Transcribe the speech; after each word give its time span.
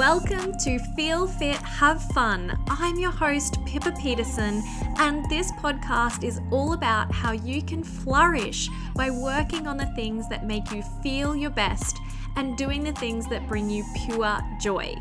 Welcome 0.00 0.56
to 0.60 0.78
Feel 0.96 1.26
Fit, 1.26 1.56
Have 1.56 2.02
Fun. 2.12 2.58
I'm 2.68 2.98
your 2.98 3.10
host, 3.10 3.62
Pippa 3.66 3.92
Peterson, 4.00 4.62
and 4.96 5.28
this 5.28 5.52
podcast 5.52 6.24
is 6.24 6.40
all 6.50 6.72
about 6.72 7.12
how 7.12 7.32
you 7.32 7.60
can 7.60 7.84
flourish 7.84 8.70
by 8.96 9.10
working 9.10 9.66
on 9.66 9.76
the 9.76 9.92
things 9.94 10.26
that 10.30 10.46
make 10.46 10.72
you 10.72 10.82
feel 11.02 11.36
your 11.36 11.50
best 11.50 11.98
and 12.36 12.56
doing 12.56 12.82
the 12.82 12.92
things 12.92 13.28
that 13.28 13.46
bring 13.46 13.68
you 13.68 13.84
pure 14.06 14.40
joy. 14.58 14.96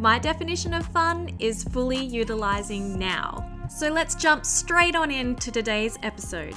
My 0.00 0.18
definition 0.18 0.74
of 0.74 0.86
fun 0.86 1.36
is 1.38 1.62
fully 1.62 2.04
utilizing 2.04 2.98
now. 2.98 3.48
So 3.70 3.90
let's 3.90 4.16
jump 4.16 4.44
straight 4.44 4.96
on 4.96 5.12
into 5.12 5.52
today's 5.52 6.00
episode. 6.02 6.56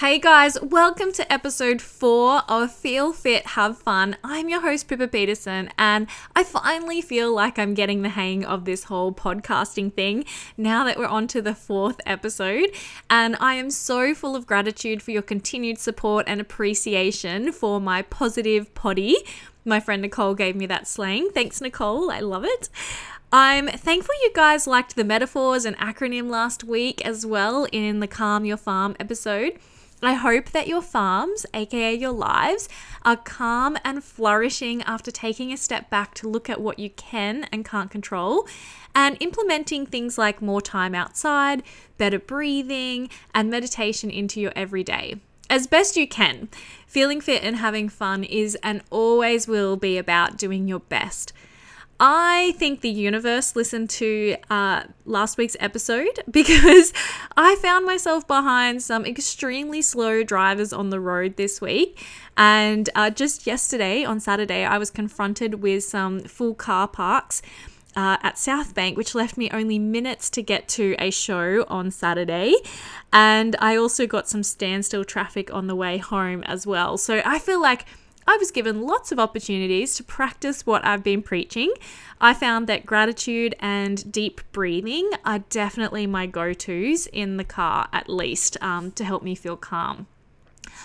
Hey 0.00 0.18
guys, 0.18 0.56
welcome 0.62 1.12
to 1.12 1.30
episode 1.30 1.82
four 1.82 2.40
of 2.48 2.72
Feel 2.72 3.12
Fit, 3.12 3.48
Have 3.48 3.76
Fun. 3.76 4.16
I'm 4.24 4.48
your 4.48 4.62
host, 4.62 4.88
Pippa 4.88 5.08
Peterson, 5.08 5.68
and 5.76 6.06
I 6.34 6.42
finally 6.42 7.02
feel 7.02 7.34
like 7.34 7.58
I'm 7.58 7.74
getting 7.74 8.00
the 8.00 8.08
hang 8.08 8.42
of 8.42 8.64
this 8.64 8.84
whole 8.84 9.12
podcasting 9.12 9.92
thing 9.92 10.24
now 10.56 10.84
that 10.84 10.96
we're 10.96 11.04
on 11.04 11.26
to 11.28 11.42
the 11.42 11.54
fourth 11.54 12.00
episode. 12.06 12.70
And 13.10 13.36
I 13.40 13.56
am 13.56 13.70
so 13.70 14.14
full 14.14 14.34
of 14.34 14.46
gratitude 14.46 15.02
for 15.02 15.10
your 15.10 15.20
continued 15.20 15.76
support 15.76 16.24
and 16.26 16.40
appreciation 16.40 17.52
for 17.52 17.78
my 17.78 18.00
positive 18.00 18.74
potty. 18.74 19.16
My 19.66 19.80
friend 19.80 20.00
Nicole 20.00 20.34
gave 20.34 20.56
me 20.56 20.64
that 20.64 20.88
slang. 20.88 21.28
Thanks, 21.34 21.60
Nicole. 21.60 22.10
I 22.10 22.20
love 22.20 22.46
it. 22.46 22.70
I'm 23.34 23.68
thankful 23.68 24.14
you 24.22 24.32
guys 24.34 24.66
liked 24.66 24.96
the 24.96 25.04
metaphors 25.04 25.66
and 25.66 25.76
acronym 25.76 26.30
last 26.30 26.64
week 26.64 27.04
as 27.04 27.26
well 27.26 27.66
in 27.70 28.00
the 28.00 28.08
Calm 28.08 28.46
Your 28.46 28.56
Farm 28.56 28.96
episode. 28.98 29.58
I 30.02 30.14
hope 30.14 30.50
that 30.52 30.66
your 30.66 30.80
farms, 30.80 31.44
aka 31.52 31.94
your 31.94 32.12
lives, 32.12 32.68
are 33.04 33.16
calm 33.16 33.76
and 33.84 34.02
flourishing 34.02 34.82
after 34.82 35.10
taking 35.10 35.52
a 35.52 35.58
step 35.58 35.90
back 35.90 36.14
to 36.14 36.28
look 36.28 36.48
at 36.48 36.60
what 36.60 36.78
you 36.78 36.90
can 36.90 37.44
and 37.52 37.64
can't 37.64 37.90
control 37.90 38.48
and 38.94 39.16
implementing 39.20 39.84
things 39.84 40.16
like 40.16 40.40
more 40.40 40.62
time 40.62 40.94
outside, 40.94 41.62
better 41.98 42.18
breathing, 42.18 43.10
and 43.34 43.50
meditation 43.50 44.10
into 44.10 44.40
your 44.40 44.52
everyday. 44.56 45.16
As 45.50 45.66
best 45.66 45.96
you 45.96 46.08
can. 46.08 46.48
Feeling 46.86 47.20
fit 47.20 47.42
and 47.42 47.56
having 47.56 47.88
fun 47.88 48.24
is 48.24 48.56
and 48.62 48.82
always 48.88 49.46
will 49.46 49.76
be 49.76 49.98
about 49.98 50.38
doing 50.38 50.66
your 50.66 50.80
best. 50.80 51.32
I 52.02 52.54
think 52.56 52.80
the 52.80 52.88
universe 52.88 53.54
listened 53.54 53.90
to 53.90 54.36
uh, 54.48 54.84
last 55.04 55.36
week's 55.36 55.56
episode 55.60 56.18
because 56.30 56.94
I 57.36 57.56
found 57.56 57.84
myself 57.84 58.26
behind 58.26 58.82
some 58.82 59.04
extremely 59.04 59.82
slow 59.82 60.22
drivers 60.24 60.72
on 60.72 60.88
the 60.88 60.98
road 60.98 61.36
this 61.36 61.60
week. 61.60 62.02
And 62.38 62.88
uh, 62.94 63.10
just 63.10 63.46
yesterday, 63.46 64.02
on 64.02 64.18
Saturday, 64.18 64.64
I 64.64 64.78
was 64.78 64.90
confronted 64.90 65.56
with 65.56 65.84
some 65.84 66.20
full 66.20 66.54
car 66.54 66.88
parks. 66.88 67.42
Uh, 67.96 68.16
at 68.22 68.38
South 68.38 68.72
Bank, 68.72 68.96
which 68.96 69.16
left 69.16 69.36
me 69.36 69.50
only 69.50 69.76
minutes 69.76 70.30
to 70.30 70.42
get 70.44 70.68
to 70.68 70.94
a 71.00 71.10
show 71.10 71.64
on 71.66 71.90
Saturday. 71.90 72.54
And 73.12 73.56
I 73.58 73.74
also 73.74 74.06
got 74.06 74.28
some 74.28 74.44
standstill 74.44 75.04
traffic 75.04 75.52
on 75.52 75.66
the 75.66 75.74
way 75.74 75.98
home 75.98 76.44
as 76.44 76.68
well. 76.68 76.96
So 76.98 77.20
I 77.24 77.40
feel 77.40 77.60
like 77.60 77.86
I 78.30 78.36
was 78.36 78.52
given 78.52 78.82
lots 78.82 79.10
of 79.10 79.18
opportunities 79.18 79.96
to 79.96 80.04
practice 80.04 80.64
what 80.64 80.84
I've 80.84 81.02
been 81.02 81.20
preaching. 81.20 81.72
I 82.20 82.32
found 82.32 82.68
that 82.68 82.86
gratitude 82.86 83.56
and 83.58 84.12
deep 84.12 84.40
breathing 84.52 85.10
are 85.24 85.40
definitely 85.40 86.06
my 86.06 86.26
go 86.26 86.52
tos 86.52 87.08
in 87.08 87.38
the 87.38 87.44
car, 87.44 87.88
at 87.92 88.08
least, 88.08 88.56
um, 88.62 88.92
to 88.92 89.04
help 89.04 89.24
me 89.24 89.34
feel 89.34 89.56
calm. 89.56 90.06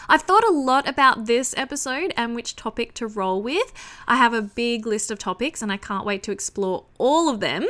I've 0.09 0.23
thought 0.23 0.43
a 0.43 0.51
lot 0.51 0.89
about 0.89 1.27
this 1.27 1.53
episode 1.55 2.16
and 2.17 2.33
which 2.33 2.55
topic 2.55 2.95
to 2.95 3.05
roll 3.05 3.43
with. 3.43 3.71
I 4.07 4.16
have 4.16 4.33
a 4.33 4.41
big 4.41 4.88
list 4.88 5.11
of 5.11 5.19
topics 5.19 5.61
and 5.61 5.71
I 5.71 5.77
can't 5.77 6.03
wait 6.03 6.23
to 6.23 6.31
explore 6.31 6.85
all 6.97 7.29
of 7.29 7.41
them. 7.41 7.67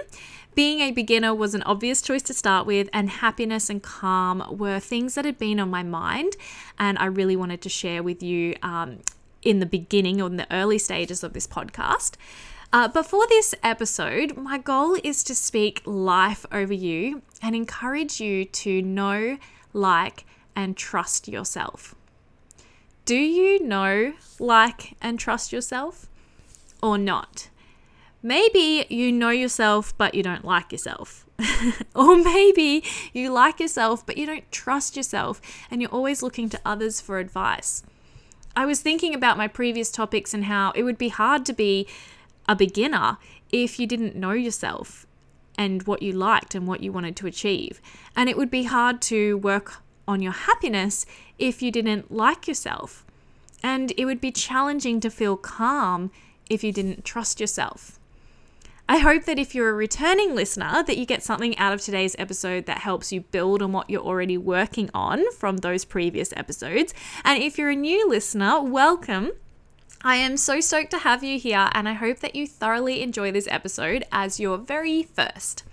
Being 0.53 0.79
a 0.79 0.91
beginner 0.91 1.35
was 1.35 1.53
an 1.53 1.63
obvious 1.63 2.01
choice 2.01 2.21
to 2.23 2.33
start 2.33 2.65
with, 2.65 2.87
and 2.93 3.09
happiness 3.09 3.69
and 3.69 3.83
calm 3.83 4.41
were 4.57 4.79
things 4.79 5.15
that 5.15 5.25
had 5.25 5.37
been 5.37 5.59
on 5.59 5.69
my 5.69 5.83
mind, 5.83 6.37
and 6.79 6.97
I 6.97 7.07
really 7.07 7.35
wanted 7.35 7.61
to 7.63 7.67
share 7.67 8.01
with 8.01 8.23
you 8.23 8.55
um, 8.63 8.99
in 9.45 9.59
the 9.59 9.65
beginning 9.65 10.21
or 10.21 10.27
in 10.27 10.35
the 10.35 10.53
early 10.53 10.77
stages 10.77 11.23
of 11.23 11.31
this 11.31 11.47
podcast. 11.47 12.15
Uh, 12.73 12.89
but 12.89 13.05
for 13.05 13.25
this 13.27 13.55
episode, 13.63 14.35
my 14.35 14.57
goal 14.57 14.97
is 15.03 15.23
to 15.23 15.33
speak 15.33 15.81
life 15.85 16.45
over 16.51 16.73
you 16.73 17.21
and 17.41 17.55
encourage 17.55 18.19
you 18.19 18.43
to 18.43 18.81
know, 18.81 19.37
like, 19.71 20.25
and 20.55 20.75
trust 20.75 21.27
yourself. 21.27 21.95
Do 23.05 23.15
you 23.15 23.63
know, 23.63 24.13
like, 24.39 24.97
and 25.01 25.17
trust 25.19 25.53
yourself 25.53 26.09
or 26.81 26.97
not? 26.97 27.49
Maybe 28.21 28.87
you 28.89 29.11
know 29.11 29.29
yourself, 29.29 29.95
but 29.97 30.15
you 30.15 30.23
don't 30.23 30.43
like 30.43 30.71
yourself. 30.71 31.27
or 31.95 32.17
maybe 32.17 32.83
you 33.13 33.29
like 33.29 33.59
yourself, 33.59 34.03
but 34.05 34.17
you 34.17 34.25
don't 34.25 34.51
trust 34.51 34.97
yourself 34.97 35.39
and 35.69 35.81
you're 35.81 35.91
always 35.91 36.23
looking 36.23 36.49
to 36.49 36.59
others 36.65 36.99
for 36.99 37.19
advice. 37.19 37.83
I 38.55 38.65
was 38.65 38.81
thinking 38.81 39.13
about 39.13 39.37
my 39.37 39.47
previous 39.47 39.91
topics 39.91 40.33
and 40.33 40.45
how 40.45 40.71
it 40.75 40.83
would 40.83 40.97
be 40.97 41.09
hard 41.09 41.45
to 41.47 41.53
be 41.53 41.87
a 42.47 42.55
beginner 42.55 43.17
if 43.51 43.79
you 43.79 43.85
didn't 43.85 44.15
know 44.15 44.31
yourself 44.31 45.05
and 45.57 45.83
what 45.83 46.01
you 46.01 46.13
liked 46.13 46.55
and 46.55 46.67
what 46.67 46.81
you 46.81 46.91
wanted 46.91 47.15
to 47.17 47.27
achieve. 47.27 47.81
And 48.15 48.29
it 48.29 48.37
would 48.37 48.51
be 48.51 48.63
hard 48.63 49.01
to 49.03 49.37
work 49.37 49.81
on 50.07 50.21
your 50.21 50.31
happiness 50.31 51.05
if 51.37 51.61
you 51.61 51.71
didn't 51.71 52.11
like 52.11 52.47
yourself. 52.47 53.05
And 53.61 53.91
it 53.97 54.05
would 54.05 54.21
be 54.21 54.31
challenging 54.31 54.99
to 55.01 55.09
feel 55.09 55.35
calm 55.35 56.11
if 56.49 56.63
you 56.63 56.71
didn't 56.71 57.03
trust 57.03 57.39
yourself. 57.39 57.99
I 58.87 58.97
hope 58.99 59.23
that 59.23 59.39
if 59.39 59.55
you're 59.55 59.69
a 59.69 59.73
returning 59.73 60.35
listener 60.35 60.83
that 60.83 60.97
you 60.97 61.07
get 61.07 61.23
something 61.23 61.57
out 61.57 61.73
of 61.73 61.81
today's 61.81 62.15
episode 62.19 62.67
that 62.67 62.79
helps 62.79 63.11
you 63.11 63.21
build 63.21 63.63
on 63.63 63.71
what 63.71 63.89
you're 63.89 63.99
already 63.99 64.37
working 64.37 64.91
on 64.93 65.31
from 65.31 65.57
those 65.57 65.83
previous 65.83 66.31
episodes. 66.37 66.93
And 67.23 67.41
if 67.41 67.57
you're 67.57 67.71
a 67.71 67.75
new 67.75 68.07
listener, 68.07 68.61
welcome. 68.61 69.31
I 70.03 70.17
am 70.17 70.37
so 70.37 70.59
stoked 70.59 70.91
to 70.91 70.99
have 70.99 71.23
you 71.23 71.39
here 71.39 71.67
and 71.73 71.89
I 71.89 71.93
hope 71.93 72.19
that 72.19 72.35
you 72.35 72.45
thoroughly 72.45 73.01
enjoy 73.01 73.31
this 73.31 73.47
episode 73.49 74.03
as 74.11 74.39
your 74.39 74.59
very 74.59 75.01
first. 75.01 75.63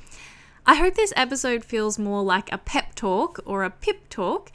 I 0.65 0.77
hope 0.77 0.95
this 0.95 1.13
episode 1.15 1.65
feels 1.65 1.99
more 1.99 2.23
like 2.23 2.51
a 2.51 2.57
pep 2.57 2.95
talk 2.95 3.41
or 3.45 3.63
a 3.63 3.71
pip 3.71 4.09
talk 4.09 4.51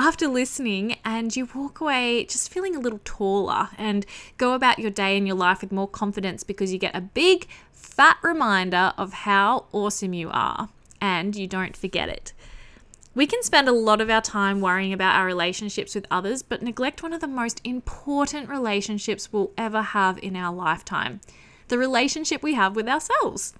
after 0.00 0.26
listening 0.26 0.96
and 1.04 1.36
you 1.36 1.46
walk 1.54 1.78
away 1.78 2.24
just 2.24 2.50
feeling 2.50 2.74
a 2.74 2.80
little 2.80 3.02
taller 3.04 3.68
and 3.76 4.06
go 4.38 4.54
about 4.54 4.78
your 4.78 4.90
day 4.90 5.14
and 5.14 5.26
your 5.26 5.36
life 5.36 5.60
with 5.60 5.70
more 5.70 5.86
confidence 5.86 6.42
because 6.42 6.72
you 6.72 6.78
get 6.78 6.96
a 6.96 7.02
big 7.02 7.46
fat 7.70 8.16
reminder 8.22 8.94
of 8.96 9.12
how 9.12 9.66
awesome 9.72 10.14
you 10.14 10.30
are 10.32 10.70
and 11.02 11.36
you 11.36 11.46
don't 11.46 11.76
forget 11.76 12.08
it. 12.08 12.32
We 13.14 13.26
can 13.26 13.42
spend 13.42 13.68
a 13.68 13.72
lot 13.72 14.00
of 14.00 14.08
our 14.08 14.22
time 14.22 14.62
worrying 14.62 14.94
about 14.94 15.16
our 15.16 15.26
relationships 15.26 15.94
with 15.94 16.06
others, 16.10 16.42
but 16.42 16.62
neglect 16.62 17.02
one 17.02 17.12
of 17.12 17.20
the 17.20 17.26
most 17.26 17.60
important 17.62 18.48
relationships 18.48 19.30
we'll 19.30 19.52
ever 19.58 19.82
have 19.82 20.18
in 20.22 20.34
our 20.34 20.54
lifetime 20.54 21.20
the 21.68 21.76
relationship 21.76 22.42
we 22.42 22.54
have 22.54 22.74
with 22.74 22.88
ourselves. 22.88 23.52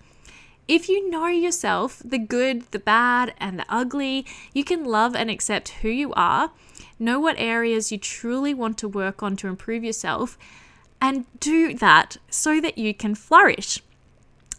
If 0.70 0.88
you 0.88 1.10
know 1.10 1.26
yourself, 1.26 2.00
the 2.04 2.16
good, 2.16 2.70
the 2.70 2.78
bad, 2.78 3.34
and 3.38 3.58
the 3.58 3.64
ugly, 3.68 4.24
you 4.54 4.62
can 4.62 4.84
love 4.84 5.16
and 5.16 5.28
accept 5.28 5.70
who 5.82 5.88
you 5.88 6.12
are, 6.12 6.52
know 6.96 7.18
what 7.18 7.34
areas 7.40 7.90
you 7.90 7.98
truly 7.98 8.54
want 8.54 8.78
to 8.78 8.86
work 8.88 9.20
on 9.20 9.34
to 9.38 9.48
improve 9.48 9.82
yourself, 9.82 10.38
and 11.00 11.24
do 11.40 11.74
that 11.74 12.18
so 12.30 12.60
that 12.60 12.78
you 12.78 12.94
can 12.94 13.16
flourish 13.16 13.82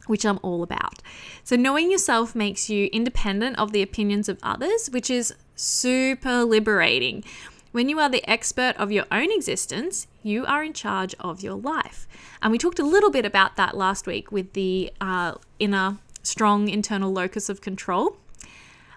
which 0.08 0.26
I'm 0.26 0.40
all 0.42 0.64
about. 0.64 1.02
So, 1.46 1.56
knowing 1.56 1.90
yourself 1.90 2.36
makes 2.36 2.70
you 2.70 2.90
independent 2.92 3.58
of 3.58 3.72
the 3.72 3.82
opinions 3.82 4.28
of 4.28 4.38
others, 4.44 4.90
which 4.92 5.10
is 5.10 5.34
super 5.56 6.44
liberating. 6.44 7.24
When 7.72 7.88
you 7.88 8.00
are 8.00 8.10
the 8.10 8.30
expert 8.30 8.76
of 8.78 8.92
your 8.92 9.06
own 9.12 9.32
existence, 9.32 10.08
you 10.24 10.46
are 10.46 10.62
in 10.62 10.74
charge 10.74 11.16
of 11.22 11.42
your 11.42 11.54
life. 11.54 12.06
And 12.42 12.52
we 12.52 12.58
talked 12.58 12.80
a 12.80 12.86
little 12.86 13.10
bit 13.10 13.26
about 13.26 13.56
that 13.56 13.78
last 13.78 14.06
week 14.06 14.30
with 14.30 14.54
the 14.54 14.92
uh, 15.00 15.36
inner 15.58 15.98
strong 16.24 16.68
internal 16.68 17.12
locus 17.12 17.50
of 17.50 17.62
control. 17.62 18.18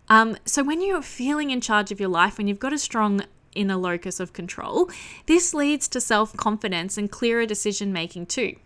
Um, 0.08 0.36
so, 0.44 0.62
when 0.62 0.82
you're 0.82 1.02
feeling 1.02 1.50
in 1.50 1.60
charge 1.60 1.90
of 1.90 1.98
your 1.98 2.10
life, 2.10 2.36
when 2.38 2.46
you've 2.46 2.58
got 2.58 2.72
a 2.72 2.78
strong 2.78 3.22
inner 3.54 3.76
locus 3.76 4.20
of 4.20 4.32
control, 4.32 4.90
this 5.26 5.54
leads 5.54 5.88
to 5.88 6.00
self 6.00 6.36
confidence 6.36 6.98
and 6.98 7.10
clearer 7.10 7.46
decision 7.46 7.92
making 7.92 8.26
too. 8.26 8.56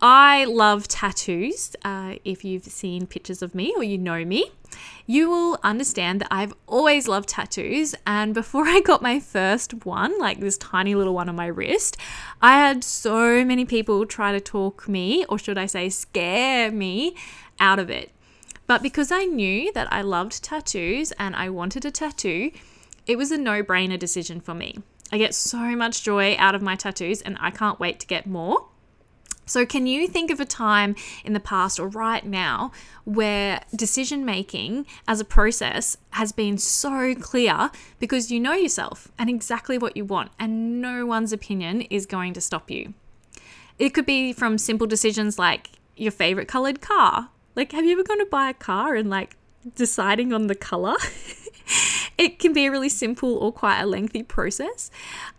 I 0.00 0.44
love 0.44 0.86
tattoos. 0.86 1.74
Uh, 1.84 2.16
if 2.24 2.44
you've 2.44 2.64
seen 2.64 3.06
pictures 3.06 3.42
of 3.42 3.54
me 3.54 3.74
or 3.76 3.82
you 3.82 3.98
know 3.98 4.24
me, 4.24 4.52
you 5.06 5.28
will 5.28 5.58
understand 5.64 6.20
that 6.20 6.28
I've 6.30 6.54
always 6.68 7.08
loved 7.08 7.30
tattoos. 7.30 7.96
And 8.06 8.32
before 8.32 8.68
I 8.68 8.80
got 8.80 9.02
my 9.02 9.18
first 9.18 9.84
one, 9.84 10.16
like 10.20 10.38
this 10.38 10.56
tiny 10.56 10.94
little 10.94 11.14
one 11.14 11.28
on 11.28 11.34
my 11.34 11.46
wrist, 11.46 11.96
I 12.40 12.52
had 12.52 12.84
so 12.84 13.44
many 13.44 13.64
people 13.64 14.06
try 14.06 14.30
to 14.30 14.40
talk 14.40 14.88
me, 14.88 15.24
or 15.28 15.38
should 15.38 15.58
I 15.58 15.66
say, 15.66 15.88
scare 15.88 16.70
me 16.70 17.16
out 17.58 17.80
of 17.80 17.90
it. 17.90 18.12
But 18.68 18.82
because 18.82 19.10
I 19.10 19.24
knew 19.24 19.72
that 19.72 19.92
I 19.92 20.02
loved 20.02 20.44
tattoos 20.44 21.10
and 21.12 21.34
I 21.34 21.48
wanted 21.48 21.84
a 21.84 21.90
tattoo, 21.90 22.52
it 23.06 23.16
was 23.16 23.32
a 23.32 23.38
no 23.38 23.64
brainer 23.64 23.98
decision 23.98 24.40
for 24.40 24.54
me. 24.54 24.78
I 25.10 25.18
get 25.18 25.34
so 25.34 25.74
much 25.74 26.04
joy 26.04 26.36
out 26.38 26.54
of 26.54 26.62
my 26.62 26.76
tattoos 26.76 27.22
and 27.22 27.36
I 27.40 27.50
can't 27.50 27.80
wait 27.80 27.98
to 28.00 28.06
get 28.06 28.26
more. 28.26 28.66
So, 29.48 29.64
can 29.64 29.86
you 29.86 30.06
think 30.06 30.30
of 30.30 30.40
a 30.40 30.44
time 30.44 30.94
in 31.24 31.32
the 31.32 31.40
past 31.40 31.80
or 31.80 31.88
right 31.88 32.24
now 32.24 32.70
where 33.04 33.62
decision 33.74 34.24
making 34.24 34.86
as 35.06 35.20
a 35.20 35.24
process 35.24 35.96
has 36.10 36.32
been 36.32 36.58
so 36.58 37.14
clear 37.14 37.70
because 37.98 38.30
you 38.30 38.38
know 38.38 38.52
yourself 38.52 39.10
and 39.18 39.30
exactly 39.30 39.78
what 39.78 39.96
you 39.96 40.04
want, 40.04 40.30
and 40.38 40.80
no 40.80 41.06
one's 41.06 41.32
opinion 41.32 41.82
is 41.82 42.06
going 42.06 42.34
to 42.34 42.40
stop 42.40 42.70
you? 42.70 42.94
It 43.78 43.90
could 43.90 44.06
be 44.06 44.32
from 44.32 44.58
simple 44.58 44.86
decisions 44.86 45.38
like 45.38 45.70
your 45.96 46.12
favorite 46.12 46.48
colored 46.48 46.80
car. 46.80 47.30
Like, 47.54 47.72
have 47.72 47.84
you 47.84 47.92
ever 47.92 48.04
gone 48.04 48.18
to 48.18 48.26
buy 48.26 48.50
a 48.50 48.54
car 48.54 48.94
and 48.94 49.08
like 49.08 49.36
deciding 49.74 50.32
on 50.32 50.46
the 50.46 50.54
color? 50.54 50.96
it 52.18 52.40
can 52.40 52.52
be 52.52 52.66
a 52.66 52.70
really 52.70 52.88
simple 52.88 53.36
or 53.36 53.52
quite 53.52 53.80
a 53.80 53.86
lengthy 53.86 54.24
process. 54.24 54.90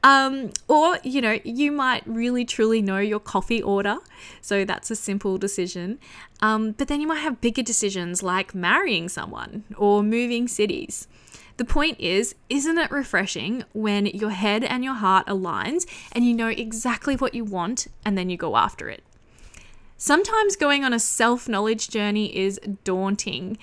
Um, 0.02 0.52
or, 0.70 0.98
you 1.04 1.22
know, 1.22 1.38
you 1.44 1.74
might 1.74 2.04
really 2.08 2.46
truly 2.46 2.82
know 2.82 3.00
your 3.00 3.20
coffee 3.20 3.62
order. 3.62 3.98
So 4.42 4.64
that's 4.64 4.90
a 4.90 4.96
simple 4.96 5.38
decision. 5.38 6.00
Um, 6.42 6.72
but 6.72 6.88
then 6.88 7.02
you 7.02 7.08
might 7.08 7.20
have 7.20 7.42
bigger 7.42 7.62
decisions 7.62 8.24
like 8.24 8.56
marrying 8.56 9.10
someone 9.10 9.66
or 9.78 10.02
moving 10.02 10.48
cities. 10.48 11.08
The 11.58 11.66
point 11.66 12.00
is, 12.00 12.36
isn't 12.48 12.78
it 12.78 12.90
refreshing 12.90 13.66
when 13.74 14.06
your 14.06 14.30
head 14.30 14.64
and 14.64 14.82
your 14.82 14.94
heart 14.94 15.28
aligns 15.28 15.86
and 16.14 16.26
you 16.26 16.34
know 16.34 16.48
exactly 16.48 17.18
what 17.18 17.36
you 17.36 17.44
want 17.44 17.88
and 18.06 18.18
then 18.18 18.30
you 18.30 18.38
go 18.38 18.56
after 18.56 18.88
it? 18.88 19.04
Sometimes 19.98 20.56
going 20.56 20.86
on 20.86 20.94
a 20.94 21.00
self 21.00 21.50
knowledge 21.50 21.90
journey 21.90 22.34
is 22.34 22.58
daunting. 22.86 23.58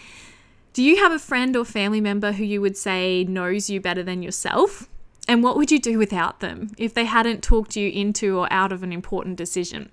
Do 0.77 0.83
you 0.83 0.97
have 0.97 1.11
a 1.11 1.19
friend 1.19 1.57
or 1.57 1.65
family 1.65 2.03
member 2.03 2.33
who 2.33 2.45
you 2.45 2.61
would 2.61 2.77
say 2.77 3.25
knows 3.25 3.71
you 3.71 3.81
better 3.81 4.03
than 4.03 4.23
yourself? 4.23 4.91
And 5.27 5.43
what 5.43 5.57
would 5.57 5.73
you 5.73 5.79
do 5.79 5.97
without 5.97 6.41
them 6.41 6.73
if 6.77 6.93
they 6.93 7.07
hadn't 7.07 7.43
talked 7.43 7.77
you 7.77 7.89
into 7.89 8.37
or 8.37 8.53
out 8.53 8.73
of 8.73 8.83
an 8.83 8.93
important 8.93 9.37
decision? 9.37 9.89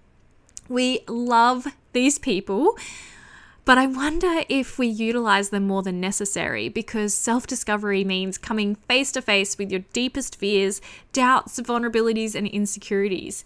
We 0.67 0.99
love 1.07 1.67
these 1.93 2.19
people, 2.19 2.77
but 3.63 3.77
I 3.77 3.87
wonder 3.87 4.43
if 4.49 4.77
we 4.77 4.87
utilize 4.87 5.51
them 5.51 5.67
more 5.67 5.83
than 5.83 6.01
necessary 6.01 6.67
because 6.67 7.13
self 7.13 7.47
discovery 7.47 8.03
means 8.03 8.37
coming 8.37 8.75
face 8.75 9.13
to 9.13 9.21
face 9.21 9.57
with 9.57 9.71
your 9.71 9.85
deepest 9.93 10.35
fears, 10.35 10.81
doubts, 11.13 11.61
vulnerabilities, 11.61 12.35
and 12.35 12.45
insecurities. 12.45 13.45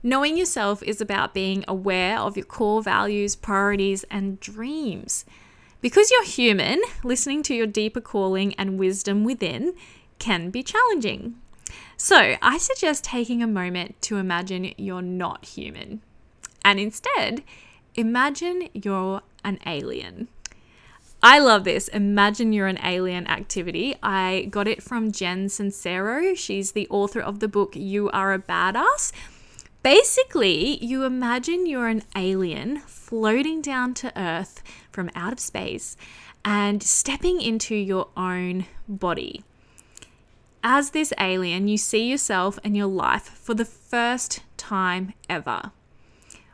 Knowing 0.00 0.36
yourself 0.36 0.80
is 0.84 1.00
about 1.00 1.34
being 1.34 1.64
aware 1.66 2.20
of 2.20 2.36
your 2.36 2.46
core 2.46 2.82
values, 2.82 3.34
priorities, 3.34 4.04
and 4.12 4.38
dreams. 4.38 5.24
Because 5.82 6.12
you're 6.12 6.24
human, 6.24 6.80
listening 7.02 7.42
to 7.42 7.54
your 7.54 7.66
deeper 7.66 8.00
calling 8.00 8.54
and 8.54 8.78
wisdom 8.78 9.24
within 9.24 9.74
can 10.20 10.50
be 10.50 10.62
challenging. 10.62 11.34
So, 11.96 12.36
I 12.40 12.58
suggest 12.58 13.02
taking 13.02 13.42
a 13.42 13.48
moment 13.48 14.00
to 14.02 14.16
imagine 14.16 14.74
you're 14.78 15.02
not 15.02 15.44
human. 15.44 16.00
And 16.64 16.78
instead, 16.78 17.42
imagine 17.96 18.68
you're 18.72 19.22
an 19.44 19.58
alien. 19.66 20.28
I 21.20 21.40
love 21.40 21.64
this. 21.64 21.88
Imagine 21.88 22.52
you're 22.52 22.68
an 22.68 22.78
alien 22.84 23.26
activity. 23.26 23.96
I 24.02 24.48
got 24.50 24.68
it 24.68 24.82
from 24.82 25.10
Jen 25.10 25.46
Sincero. 25.46 26.36
She's 26.36 26.72
the 26.72 26.88
author 26.90 27.20
of 27.20 27.40
the 27.40 27.48
book 27.48 27.74
You 27.74 28.08
Are 28.10 28.32
a 28.32 28.38
Badass. 28.38 29.12
Basically, 29.82 30.82
you 30.84 31.02
imagine 31.02 31.66
you're 31.66 31.88
an 31.88 32.04
alien 32.14 32.78
floating 32.86 33.60
down 33.60 33.94
to 33.94 34.16
Earth 34.16 34.62
from 34.92 35.10
out 35.16 35.32
of 35.32 35.40
space 35.40 35.96
and 36.44 36.80
stepping 36.80 37.40
into 37.40 37.74
your 37.74 38.08
own 38.16 38.66
body. 38.86 39.42
As 40.62 40.90
this 40.90 41.12
alien, 41.18 41.66
you 41.66 41.76
see 41.76 42.08
yourself 42.08 42.60
and 42.62 42.76
your 42.76 42.86
life 42.86 43.24
for 43.24 43.54
the 43.54 43.64
first 43.64 44.42
time 44.56 45.14
ever. 45.28 45.72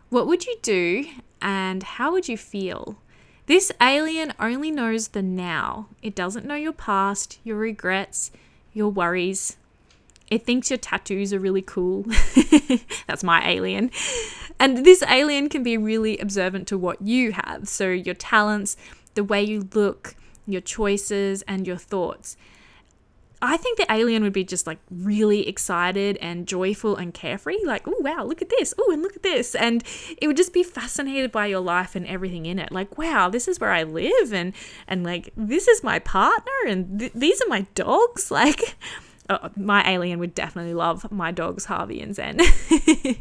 What 0.08 0.26
would 0.26 0.46
you 0.46 0.56
do 0.62 1.04
and 1.42 1.82
how 1.82 2.12
would 2.12 2.28
you 2.28 2.38
feel? 2.38 2.96
This 3.44 3.70
alien 3.78 4.32
only 4.40 4.70
knows 4.70 5.08
the 5.08 5.22
now. 5.22 5.88
It 6.00 6.14
doesn't 6.14 6.46
know 6.46 6.54
your 6.54 6.72
past, 6.72 7.38
your 7.44 7.58
regrets, 7.58 8.30
your 8.72 8.88
worries, 8.88 9.58
it 10.30 10.44
thinks 10.44 10.70
your 10.70 10.78
tattoos 10.78 11.32
are 11.32 11.38
really 11.38 11.62
cool. 11.62 12.04
That's 13.06 13.24
my 13.24 13.48
alien. 13.48 13.90
And 14.60 14.84
this 14.84 15.02
alien 15.04 15.48
can 15.48 15.62
be 15.62 15.76
really 15.76 16.18
observant 16.18 16.68
to 16.68 16.78
what 16.78 17.00
you 17.00 17.32
have. 17.32 17.68
So, 17.68 17.88
your 17.88 18.14
talents, 18.14 18.76
the 19.14 19.24
way 19.24 19.42
you 19.42 19.68
look, 19.72 20.16
your 20.46 20.60
choices, 20.60 21.42
and 21.42 21.66
your 21.66 21.76
thoughts. 21.76 22.36
I 23.40 23.56
think 23.56 23.78
the 23.78 23.90
alien 23.92 24.24
would 24.24 24.32
be 24.32 24.42
just 24.42 24.66
like 24.66 24.78
really 24.90 25.48
excited 25.48 26.16
and 26.20 26.46
joyful 26.46 26.96
and 26.96 27.14
carefree. 27.14 27.64
Like, 27.64 27.86
oh, 27.86 27.94
wow, 28.00 28.24
look 28.24 28.42
at 28.42 28.50
this. 28.50 28.74
Oh, 28.76 28.90
and 28.90 29.00
look 29.00 29.14
at 29.14 29.22
this. 29.22 29.54
And 29.54 29.84
it 30.20 30.26
would 30.26 30.36
just 30.36 30.52
be 30.52 30.64
fascinated 30.64 31.30
by 31.30 31.46
your 31.46 31.60
life 31.60 31.94
and 31.94 32.04
everything 32.06 32.46
in 32.46 32.58
it. 32.58 32.72
Like, 32.72 32.98
wow, 32.98 33.28
this 33.28 33.46
is 33.46 33.60
where 33.60 33.70
I 33.70 33.84
live. 33.84 34.32
And, 34.32 34.54
and 34.88 35.04
like, 35.04 35.32
this 35.36 35.68
is 35.68 35.84
my 35.84 36.00
partner. 36.00 36.52
And 36.66 36.98
th- 36.98 37.12
these 37.14 37.40
are 37.40 37.48
my 37.48 37.66
dogs. 37.74 38.32
Like, 38.38 38.76
oh, 39.28 39.50
my 39.56 39.88
alien 39.88 40.18
would 40.18 40.34
definitely 40.34 40.74
love 40.74 41.10
my 41.10 41.30
dogs 41.30 41.66
Harvey 41.66 42.00
and 42.00 42.14
Zen. 42.14 42.40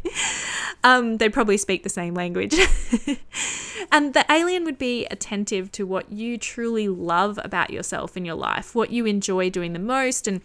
um, 0.84 1.18
they'd 1.18 1.32
probably 1.32 1.56
speak 1.56 1.82
the 1.82 1.88
same 1.88 2.14
language. 2.14 2.54
and 3.92 4.14
the 4.14 4.24
alien 4.30 4.64
would 4.64 4.78
be 4.78 5.06
attentive 5.06 5.70
to 5.72 5.86
what 5.86 6.10
you 6.10 6.38
truly 6.38 6.88
love 6.88 7.38
about 7.42 7.70
yourself 7.70 8.16
in 8.16 8.24
your 8.24 8.34
life, 8.34 8.74
what 8.74 8.90
you 8.90 9.06
enjoy 9.06 9.50
doing 9.50 9.72
the 9.72 9.78
most, 9.78 10.26
and 10.26 10.40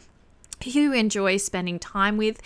who 0.63 0.79
you 0.79 0.93
enjoy 0.93 1.37
spending 1.37 1.79
time 1.79 2.17
with. 2.17 2.41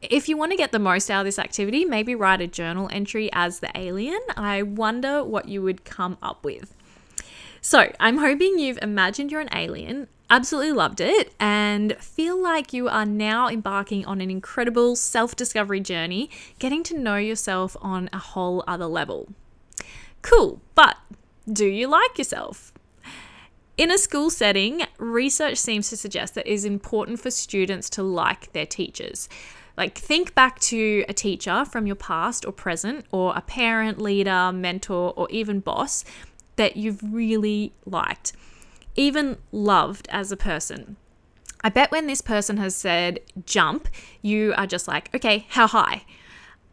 If 0.00 0.28
you 0.28 0.36
want 0.36 0.52
to 0.52 0.56
get 0.56 0.70
the 0.70 0.78
most 0.78 1.10
out 1.10 1.20
of 1.20 1.24
this 1.26 1.38
activity, 1.38 1.84
maybe 1.84 2.14
write 2.14 2.40
a 2.40 2.46
journal 2.46 2.88
entry 2.92 3.30
as 3.32 3.60
the 3.60 3.70
alien. 3.74 4.20
I 4.36 4.62
wonder 4.62 5.24
what 5.24 5.48
you 5.48 5.60
would 5.62 5.84
come 5.84 6.18
up 6.22 6.44
with. 6.44 6.74
So, 7.60 7.92
I'm 7.98 8.18
hoping 8.18 8.58
you've 8.58 8.78
imagined 8.80 9.32
you're 9.32 9.40
an 9.40 9.48
alien 9.52 10.06
Absolutely 10.30 10.72
loved 10.72 11.00
it 11.00 11.32
and 11.40 11.96
feel 11.98 12.40
like 12.40 12.74
you 12.74 12.86
are 12.86 13.06
now 13.06 13.48
embarking 13.48 14.04
on 14.04 14.20
an 14.20 14.30
incredible 14.30 14.94
self 14.94 15.34
discovery 15.34 15.80
journey, 15.80 16.28
getting 16.58 16.82
to 16.82 16.98
know 16.98 17.16
yourself 17.16 17.76
on 17.80 18.10
a 18.12 18.18
whole 18.18 18.62
other 18.66 18.84
level. 18.86 19.28
Cool, 20.20 20.60
but 20.74 20.96
do 21.50 21.66
you 21.66 21.88
like 21.88 22.18
yourself? 22.18 22.74
In 23.78 23.90
a 23.90 23.96
school 23.96 24.28
setting, 24.28 24.82
research 24.98 25.56
seems 25.56 25.88
to 25.88 25.96
suggest 25.96 26.34
that 26.34 26.46
it 26.46 26.52
is 26.52 26.64
important 26.66 27.20
for 27.20 27.30
students 27.30 27.88
to 27.90 28.02
like 28.02 28.52
their 28.52 28.66
teachers. 28.66 29.30
Like, 29.78 29.96
think 29.96 30.34
back 30.34 30.58
to 30.60 31.04
a 31.08 31.14
teacher 31.14 31.64
from 31.64 31.86
your 31.86 31.96
past 31.96 32.44
or 32.44 32.50
present, 32.50 33.06
or 33.12 33.32
a 33.36 33.40
parent, 33.40 34.02
leader, 34.02 34.50
mentor, 34.52 35.14
or 35.16 35.28
even 35.30 35.60
boss 35.60 36.04
that 36.56 36.76
you've 36.76 37.00
really 37.14 37.72
liked 37.86 38.32
even 38.98 39.38
loved 39.52 40.08
as 40.10 40.32
a 40.32 40.36
person. 40.36 40.96
I 41.62 41.70
bet 41.70 41.92
when 41.92 42.06
this 42.06 42.20
person 42.20 42.56
has 42.56 42.74
said 42.74 43.20
jump, 43.46 43.88
you 44.22 44.52
are 44.56 44.66
just 44.66 44.88
like, 44.88 45.14
okay, 45.14 45.46
how 45.50 45.68
high? 45.68 46.04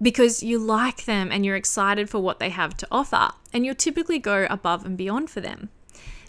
Because 0.01 0.43
you 0.43 0.59
like 0.59 1.05
them 1.05 1.31
and 1.31 1.45
you're 1.45 1.55
excited 1.55 2.09
for 2.09 2.19
what 2.19 2.39
they 2.39 2.49
have 2.49 2.75
to 2.77 2.87
offer, 2.91 3.29
and 3.53 3.65
you'll 3.65 3.75
typically 3.75 4.19
go 4.19 4.47
above 4.49 4.85
and 4.85 4.97
beyond 4.97 5.29
for 5.29 5.39
them. 5.39 5.69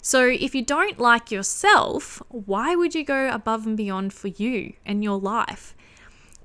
So, 0.01 0.25
if 0.25 0.55
you 0.55 0.63
don't 0.63 0.99
like 0.99 1.31
yourself, 1.31 2.21
why 2.29 2.75
would 2.75 2.95
you 2.95 3.03
go 3.03 3.29
above 3.29 3.65
and 3.65 3.75
beyond 3.75 4.13
for 4.13 4.29
you 4.29 4.73
and 4.85 5.03
your 5.03 5.19
life? 5.19 5.75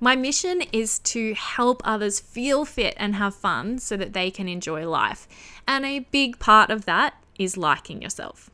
My 0.01 0.17
mission 0.17 0.63
is 0.73 0.99
to 1.01 1.35
help 1.35 1.81
others 1.85 2.19
feel 2.19 2.65
fit 2.65 2.95
and 2.97 3.15
have 3.15 3.37
fun 3.37 3.79
so 3.79 3.97
that 3.99 4.15
they 4.15 4.33
can 4.33 4.49
enjoy 4.49 4.89
life. 4.89 5.29
And 5.69 5.85
a 5.85 6.01
big 6.01 6.41
part 6.41 6.71
of 6.71 6.87
that 6.87 7.15
is 7.39 7.57
liking 7.57 8.03
yourself. 8.03 8.51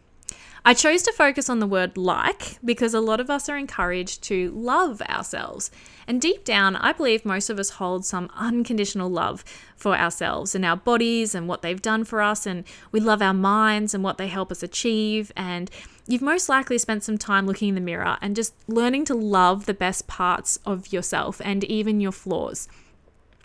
I 0.65 0.75
chose 0.75 1.03
to 1.03 1.12
focus 1.12 1.49
on 1.49 1.61
the 1.61 1.67
word 1.67 1.97
like 1.97 2.59
because 2.65 2.95
a 2.95 3.00
lot 3.00 3.21
of 3.21 3.31
us 3.31 3.49
are 3.49 3.57
encouraged 3.57 4.23
to 4.25 4.50
love 4.50 5.00
ourselves. 5.03 5.71
And 6.07 6.21
deep 6.21 6.45
down, 6.45 6.77
I 6.77 6.93
believe 6.93 7.25
most 7.25 7.49
of 7.49 7.59
us 7.59 7.71
hold 7.71 8.05
some 8.05 8.31
unconditional 8.35 9.09
love 9.09 9.45
for 9.77 9.95
ourselves 9.97 10.55
and 10.55 10.65
our 10.65 10.77
bodies 10.77 11.35
and 11.35 11.49
what 11.49 11.62
they've 11.62 11.81
done 11.81 12.05
for 12.05 12.21
us. 12.21 12.47
And 12.47 12.65
we 12.93 13.00
love 13.00 13.23
our 13.23 13.35
minds 13.35 13.95
and 13.95 14.03
what 14.03 14.19
they 14.19 14.29
help 14.29 14.50
us 14.50 14.62
achieve. 14.62 15.31
And 15.37 15.71
you've 16.07 16.23
most 16.23 16.49
likely 16.49 16.79
spent 16.79 17.05
some 17.05 17.19
time 17.19 17.47
looking 17.47 17.69
in 17.69 17.75
the 17.75 17.81
mirror 17.81 18.19
and 18.21 18.35
just 18.35 18.55
learning 18.69 19.05
to 19.07 19.15
love 19.15 19.67
the 19.67 19.75
best 19.75 20.07
parts 20.07 20.59
of 20.65 20.93
yourself 20.93 21.41
and 21.45 21.65
even 21.65 22.00
your 22.00 22.12
flaws. 22.12 22.69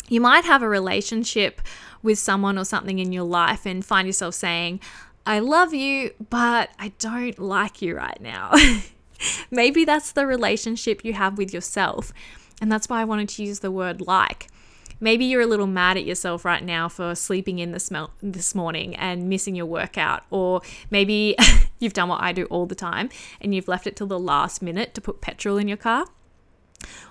You 0.10 0.20
might 0.20 0.46
have 0.46 0.62
a 0.62 0.67
relationship 0.67 1.62
with 2.01 2.20
someone 2.20 2.58
or 2.58 2.65
something 2.65 3.00
in 3.00 3.13
your 3.13 3.24
life 3.24 3.65
and 3.65 3.86
find 3.86 4.08
yourself 4.08 4.36
saying, 4.36 4.82
I 5.25 5.39
love 5.39 5.74
you, 5.74 6.12
but 6.30 6.70
I 6.77 6.89
don't 7.00 7.39
like 7.39 7.82
you 7.82 7.96
right 7.96 8.20
now. 8.20 8.51
Maybe 9.51 9.86
that's 9.86 10.12
the 10.12 10.27
relationship 10.27 11.06
you 11.06 11.13
have 11.13 11.38
with 11.38 11.53
yourself. 11.53 12.12
And 12.62 12.72
that's 12.72 12.89
why 12.89 13.01
I 13.01 13.06
wanted 13.06 13.30
to 13.30 13.44
use 13.44 13.60
the 13.60 13.72
word 13.72 14.01
like. 14.01 14.48
Maybe 15.00 15.25
you're 15.25 15.42
a 15.42 15.48
little 15.48 15.68
mad 15.68 15.98
at 15.98 16.06
yourself 16.06 16.46
right 16.46 16.63
now 16.63 16.88
for 16.88 17.15
sleeping 17.15 17.60
in 17.60 17.72
this, 17.72 17.92
mel- 17.92 18.13
this 18.22 18.56
morning 18.56 18.96
and 18.96 19.27
missing 19.30 19.56
your 19.56 19.65
workout. 19.65 20.24
Or 20.30 20.62
maybe 20.89 21.36
you've 21.80 21.94
done 21.94 22.10
what 22.10 22.22
I 22.22 22.32
do 22.32 22.46
all 22.46 22.65
the 22.65 22.75
time 22.75 23.10
and 23.42 23.56
you've 23.56 23.68
left 23.68 23.88
it 23.88 23.96
till 23.96 24.08
the 24.08 24.20
last 24.20 24.62
minute 24.62 24.94
to 24.96 25.01
put 25.01 25.22
petrol 25.22 25.58
in 25.58 25.68
your 25.68 25.77
car. 25.77 26.06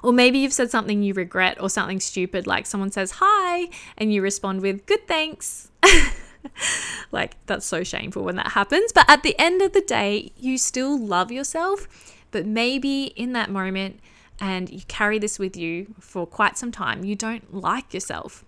Or 0.03 0.13
maybe 0.13 0.39
you've 0.39 0.53
said 0.53 0.71
something 0.71 1.03
you 1.03 1.15
regret 1.15 1.61
or 1.61 1.71
something 1.71 2.01
stupid, 2.01 2.47
like 2.47 2.67
someone 2.67 2.91
says 2.91 3.13
hi, 3.17 3.69
and 3.97 4.13
you 4.13 4.21
respond 4.21 4.61
with, 4.61 4.85
good 4.85 5.09
thanks. 5.09 5.71
like, 7.13 7.37
that's 7.47 7.67
so 7.67 7.83
shameful 7.83 8.25
when 8.25 8.37
that 8.37 8.53
happens. 8.53 8.93
But 8.93 9.09
at 9.09 9.23
the 9.23 9.39
end 9.39 9.63
of 9.63 9.73
the 9.73 9.81
day, 9.81 10.33
you 10.37 10.59
still 10.59 10.99
love 10.99 11.31
yourself. 11.31 11.87
But 12.31 12.47
maybe 12.47 13.05
in 13.17 13.33
that 13.33 13.51
moment, 13.51 14.01
and 14.41 14.71
you 14.71 14.81
carry 14.89 15.19
this 15.19 15.39
with 15.39 15.57
you 15.57 15.95
for 16.01 16.27
quite 16.27 16.59
some 16.59 16.73
time, 16.73 17.05
you 17.05 17.15
don't 17.15 17.55
like 17.55 17.93
yourself. 17.95 18.45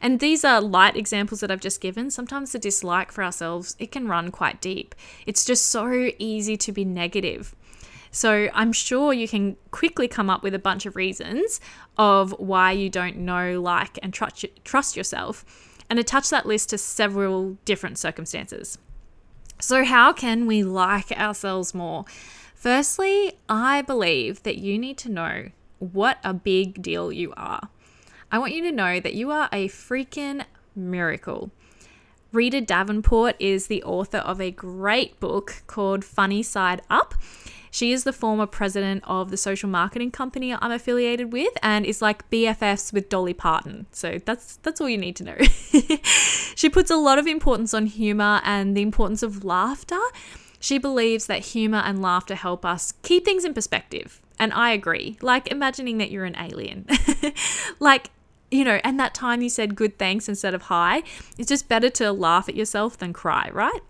And 0.00 0.20
these 0.20 0.44
are 0.44 0.60
light 0.60 0.96
examples 0.96 1.40
that 1.40 1.50
I've 1.50 1.60
just 1.60 1.80
given. 1.80 2.10
Sometimes 2.10 2.52
the 2.52 2.58
dislike 2.58 3.12
for 3.12 3.22
ourselves, 3.22 3.76
it 3.78 3.92
can 3.92 4.08
run 4.08 4.30
quite 4.30 4.60
deep. 4.60 4.94
It's 5.26 5.44
just 5.44 5.66
so 5.66 6.10
easy 6.18 6.56
to 6.56 6.72
be 6.72 6.84
negative. 6.84 7.54
So 8.10 8.48
I'm 8.54 8.72
sure 8.72 9.12
you 9.12 9.28
can 9.28 9.56
quickly 9.70 10.08
come 10.08 10.30
up 10.30 10.42
with 10.42 10.54
a 10.54 10.58
bunch 10.58 10.86
of 10.86 10.96
reasons 10.96 11.60
of 11.96 12.34
why 12.38 12.72
you 12.72 12.88
don't 12.88 13.18
know, 13.18 13.60
like, 13.60 13.98
and 14.02 14.12
trust, 14.12 14.44
trust 14.64 14.96
yourself, 14.96 15.44
and 15.90 15.98
attach 15.98 16.30
that 16.30 16.46
list 16.46 16.70
to 16.70 16.78
several 16.78 17.56
different 17.64 17.98
circumstances. 17.98 18.78
So, 19.60 19.84
how 19.84 20.12
can 20.12 20.46
we 20.46 20.62
like 20.62 21.10
ourselves 21.12 21.74
more? 21.74 22.04
Firstly, 22.54 23.38
I 23.48 23.82
believe 23.82 24.42
that 24.42 24.58
you 24.58 24.78
need 24.78 24.98
to 24.98 25.08
know 25.08 25.50
what 25.78 26.18
a 26.24 26.34
big 26.34 26.82
deal 26.82 27.12
you 27.12 27.32
are. 27.36 27.68
I 28.30 28.38
want 28.38 28.52
you 28.52 28.62
to 28.62 28.72
know 28.72 29.00
that 29.00 29.14
you 29.14 29.30
are 29.30 29.48
a 29.52 29.68
freaking 29.68 30.44
miracle. 30.76 31.50
Rita 32.30 32.60
Davenport 32.60 33.36
is 33.38 33.68
the 33.68 33.82
author 33.82 34.18
of 34.18 34.40
a 34.40 34.50
great 34.50 35.18
book 35.18 35.62
called 35.66 36.04
Funny 36.04 36.42
Side 36.42 36.82
Up. 36.90 37.14
She 37.70 37.92
is 37.92 38.04
the 38.04 38.12
former 38.12 38.46
president 38.46 39.04
of 39.06 39.30
the 39.30 39.36
social 39.36 39.68
marketing 39.68 40.10
company 40.10 40.54
I'm 40.54 40.70
affiliated 40.70 41.32
with 41.32 41.52
and 41.62 41.84
is 41.84 42.02
like 42.02 42.28
BFFs 42.30 42.92
with 42.92 43.08
Dolly 43.08 43.34
Parton. 43.34 43.86
So 43.92 44.18
that's 44.24 44.56
that's 44.56 44.80
all 44.80 44.88
you 44.88 44.98
need 44.98 45.16
to 45.16 45.24
know. 45.24 45.38
she 46.54 46.68
puts 46.68 46.90
a 46.90 46.96
lot 46.96 47.18
of 47.18 47.26
importance 47.26 47.74
on 47.74 47.86
humor 47.86 48.40
and 48.44 48.76
the 48.76 48.82
importance 48.82 49.22
of 49.22 49.44
laughter. 49.44 50.00
She 50.60 50.78
believes 50.78 51.26
that 51.26 51.40
humor 51.40 51.78
and 51.78 52.02
laughter 52.02 52.34
help 52.34 52.64
us 52.64 52.92
keep 53.02 53.24
things 53.24 53.44
in 53.44 53.54
perspective. 53.54 54.20
And 54.40 54.52
I 54.52 54.70
agree. 54.70 55.18
Like 55.22 55.50
imagining 55.50 55.98
that 55.98 56.10
you're 56.10 56.24
an 56.24 56.36
alien. 56.36 56.86
like 57.80 58.10
you 58.50 58.64
know, 58.64 58.80
and 58.82 58.98
that 58.98 59.14
time 59.14 59.42
you 59.42 59.48
said 59.48 59.74
good 59.74 59.98
thanks 59.98 60.28
instead 60.28 60.54
of 60.54 60.62
hi, 60.62 61.02
it's 61.36 61.48
just 61.48 61.68
better 61.68 61.90
to 61.90 62.12
laugh 62.12 62.48
at 62.48 62.54
yourself 62.54 62.96
than 62.96 63.12
cry, 63.12 63.50
right? 63.52 63.80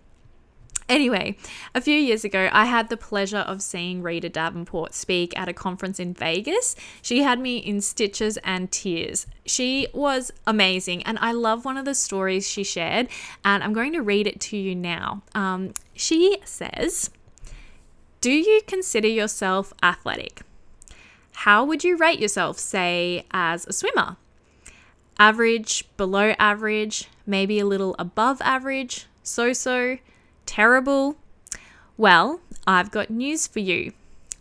Anyway, 0.88 1.36
a 1.74 1.82
few 1.82 1.96
years 1.96 2.24
ago, 2.24 2.48
I 2.50 2.64
had 2.64 2.88
the 2.88 2.96
pleasure 2.96 3.38
of 3.38 3.60
seeing 3.60 4.02
Rita 4.02 4.30
Davenport 4.30 4.94
speak 4.94 5.38
at 5.38 5.48
a 5.48 5.52
conference 5.52 6.00
in 6.00 6.14
Vegas. 6.14 6.74
She 7.02 7.22
had 7.22 7.38
me 7.38 7.58
in 7.58 7.82
stitches 7.82 8.38
and 8.38 8.72
tears. 8.72 9.26
She 9.44 9.88
was 9.92 10.32
amazing, 10.46 11.02
and 11.02 11.18
I 11.20 11.32
love 11.32 11.66
one 11.66 11.76
of 11.76 11.84
the 11.84 11.94
stories 11.94 12.48
she 12.48 12.64
shared, 12.64 13.08
and 13.44 13.62
I'm 13.62 13.74
going 13.74 13.92
to 13.92 14.00
read 14.00 14.26
it 14.26 14.40
to 14.40 14.56
you 14.56 14.74
now. 14.74 15.20
Um, 15.34 15.74
she 15.92 16.38
says, 16.44 17.10
Do 18.22 18.30
you 18.30 18.62
consider 18.66 19.08
yourself 19.08 19.74
athletic? 19.82 20.40
How 21.32 21.64
would 21.66 21.84
you 21.84 21.98
rate 21.98 22.18
yourself, 22.18 22.58
say, 22.58 23.26
as 23.30 23.66
a 23.66 23.74
swimmer? 23.74 24.16
Average, 25.18 25.84
below 25.98 26.34
average, 26.38 27.08
maybe 27.26 27.58
a 27.58 27.66
little 27.66 27.94
above 27.98 28.40
average, 28.40 29.06
so 29.22 29.52
so 29.52 29.98
terrible? 30.48 31.16
Well, 31.96 32.40
I've 32.66 32.90
got 32.90 33.10
news 33.10 33.46
for 33.46 33.60
you. 33.60 33.92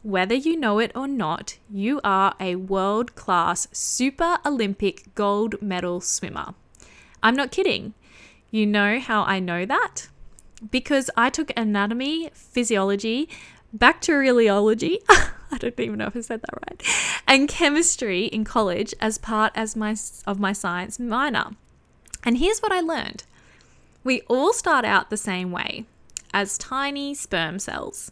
Whether 0.03 0.35
you 0.35 0.55
know 0.55 0.79
it 0.79 0.91
or 0.95 1.07
not, 1.07 1.57
you 1.69 1.99
are 2.03 2.33
a 2.39 2.55
world 2.55 3.13
class 3.15 3.67
Super 3.73 4.37
Olympic 4.45 5.13
gold 5.15 5.61
medal 5.61 5.99
swimmer. 5.99 6.53
I'm 7.21 7.35
not 7.35 7.51
kidding. 7.51 7.93
You 8.49 8.65
know 8.65 8.99
how 8.99 9.23
I 9.23 9.39
know 9.39 9.65
that? 9.65 10.07
Because 10.71 11.09
I 11.17 11.29
took 11.29 11.51
anatomy, 11.57 12.29
physiology, 12.33 13.27
bacteriology, 13.73 15.01
I 15.09 15.57
don't 15.57 15.79
even 15.79 15.97
know 15.97 16.07
if 16.07 16.15
I 16.15 16.21
said 16.21 16.41
that 16.41 16.59
right, 16.69 17.21
and 17.27 17.49
chemistry 17.49 18.25
in 18.25 18.45
college 18.45 18.93
as 19.01 19.17
part 19.17 19.51
as 19.55 19.75
my 19.75 19.95
of 20.25 20.39
my 20.39 20.53
science 20.53 20.99
minor. 20.99 21.51
And 22.23 22.37
here's 22.37 22.59
what 22.59 22.71
I 22.71 22.79
learned. 22.79 23.23
We 24.03 24.21
all 24.21 24.53
start 24.53 24.85
out 24.85 25.09
the 25.09 25.17
same 25.17 25.51
way 25.51 25.85
as 26.37 26.55
tiny 26.59 27.15
sperm 27.15 27.57
cells. 27.57 28.11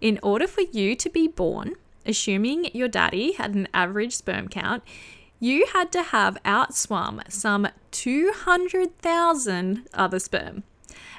In 0.00 0.18
order 0.24 0.48
for 0.48 0.62
you 0.62 0.96
to 0.96 1.08
be 1.08 1.28
born, 1.28 1.76
assuming 2.04 2.68
your 2.74 2.88
daddy 2.88 3.30
had 3.34 3.54
an 3.54 3.68
average 3.72 4.16
sperm 4.16 4.48
count, 4.48 4.82
you 5.38 5.66
had 5.72 5.92
to 5.92 6.02
have 6.02 6.42
outswum 6.44 7.22
some 7.30 7.68
200,000 7.92 9.88
other 9.94 10.18
sperm. 10.18 10.64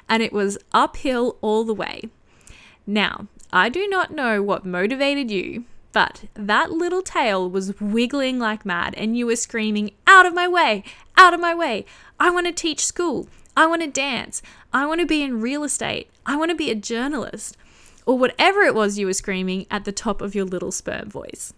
And 0.06 0.22
it 0.22 0.34
was 0.34 0.58
uphill 0.72 1.38
all 1.40 1.64
the 1.64 1.72
way. 1.72 2.10
Now, 2.86 3.28
I 3.50 3.70
do 3.70 3.88
not 3.88 4.12
know 4.12 4.42
what 4.42 4.66
motivated 4.66 5.30
you, 5.30 5.64
but 5.92 6.24
that 6.34 6.70
little 6.70 7.00
tail 7.00 7.48
was 7.48 7.80
wiggling 7.80 8.38
like 8.38 8.66
mad, 8.66 8.94
and 8.98 9.16
you 9.16 9.24
were 9.24 9.36
screaming, 9.36 9.92
Out 10.06 10.26
of 10.26 10.34
my 10.34 10.48
way! 10.48 10.84
Out 11.16 11.32
of 11.32 11.40
my 11.40 11.54
way! 11.54 11.86
I 12.20 12.28
want 12.28 12.46
to 12.46 12.52
teach 12.52 12.84
school! 12.84 13.26
I 13.56 13.66
want 13.66 13.82
to 13.82 13.88
dance. 13.88 14.42
I 14.72 14.86
want 14.86 15.00
to 15.00 15.06
be 15.06 15.22
in 15.22 15.40
real 15.40 15.64
estate. 15.64 16.10
I 16.24 16.36
want 16.36 16.50
to 16.50 16.56
be 16.56 16.70
a 16.70 16.74
journalist. 16.74 17.56
Or 18.04 18.18
whatever 18.18 18.62
it 18.62 18.74
was 18.74 18.98
you 18.98 19.06
were 19.06 19.12
screaming 19.12 19.66
at 19.70 19.84
the 19.84 19.92
top 19.92 20.20
of 20.20 20.34
your 20.34 20.44
little 20.44 20.72
sperm 20.72 21.08
voice. 21.08 21.52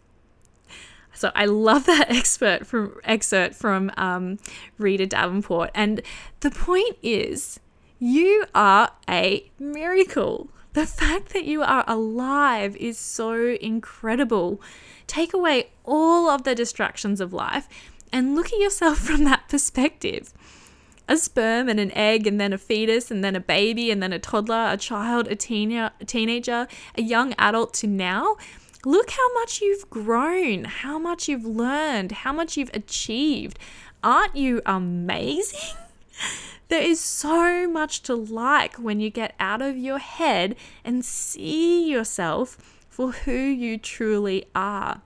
So 1.15 1.31
I 1.35 1.47
love 1.47 1.87
that 1.87 2.07
expert 2.11 2.67
from 2.67 2.97
excerpt 3.05 3.55
from 3.55 3.91
um, 3.97 4.39
Rita 4.79 5.07
Davenport. 5.07 5.71
And 5.75 6.03
the 6.41 6.51
point 6.51 6.99
is, 7.03 7.61
you 7.99 8.45
are 8.55 8.91
a 9.09 9.51
miracle. 9.59 10.51
The 10.73 10.87
fact 10.87 11.33
that 11.33 11.45
you 11.45 11.63
are 11.63 11.85
alive 11.87 12.77
is 12.77 12.99
so 12.99 13.57
incredible. 13.61 14.61
Take 15.07 15.33
away 15.33 15.71
all 15.85 16.29
of 16.29 16.43
the 16.43 16.55
distractions 16.55 17.21
of 17.21 17.33
life 17.33 17.69
and 18.13 18.35
look 18.35 18.53
at 18.53 18.59
yourself 18.59 18.99
from 19.07 19.25
that 19.25 19.49
perspective 19.49 20.33
a 21.09 21.17
sperm 21.17 21.69
and 21.69 21.79
an 21.79 21.91
egg 21.93 22.27
and 22.27 22.41
then 22.41 22.53
a 22.53 22.59
fetus 22.59 23.11
and 23.11 23.23
then 23.23 23.37
a 23.37 23.41
baby 23.41 23.91
and 23.91 24.03
then 24.03 24.13
a 24.13 24.19
toddler, 24.19 24.69
a 24.71 24.77
child, 24.77 25.29
a, 25.29 25.37
teen- 25.37 25.73
a 25.73 25.93
teenager, 26.07 26.67
a 26.97 27.03
young 27.03 27.35
adult 27.39 27.75
to 27.75 27.87
now, 27.87 28.37
look 28.85 29.11
how 29.11 29.35
much 29.35 29.61
you've 29.61 29.89
grown, 29.91 30.65
how 30.65 30.99
much 30.99 31.29
you've 31.29 31.45
learned, 31.45 32.13
how 32.13 32.33
much 32.33 32.57
you've 32.57 32.75
achieved. 32.75 33.59
Aren't 34.03 34.37
you 34.37 34.63
amazing? 34.67 35.77
There 36.69 36.83
is 36.83 36.99
so 36.99 37.69
much 37.69 38.03
to 38.05 38.15
like 38.15 38.77
when 38.77 38.99
you 38.99 39.11
get 39.11 39.35
out 39.39 39.61
of 39.61 39.77
your 39.77 39.99
head 39.99 40.57
and 40.83 41.05
see 41.05 41.91
yourself 41.91 42.57
for 42.89 43.13
who 43.13 43.33
you 43.33 43.77
truly 43.77 44.47
are. 44.55 45.03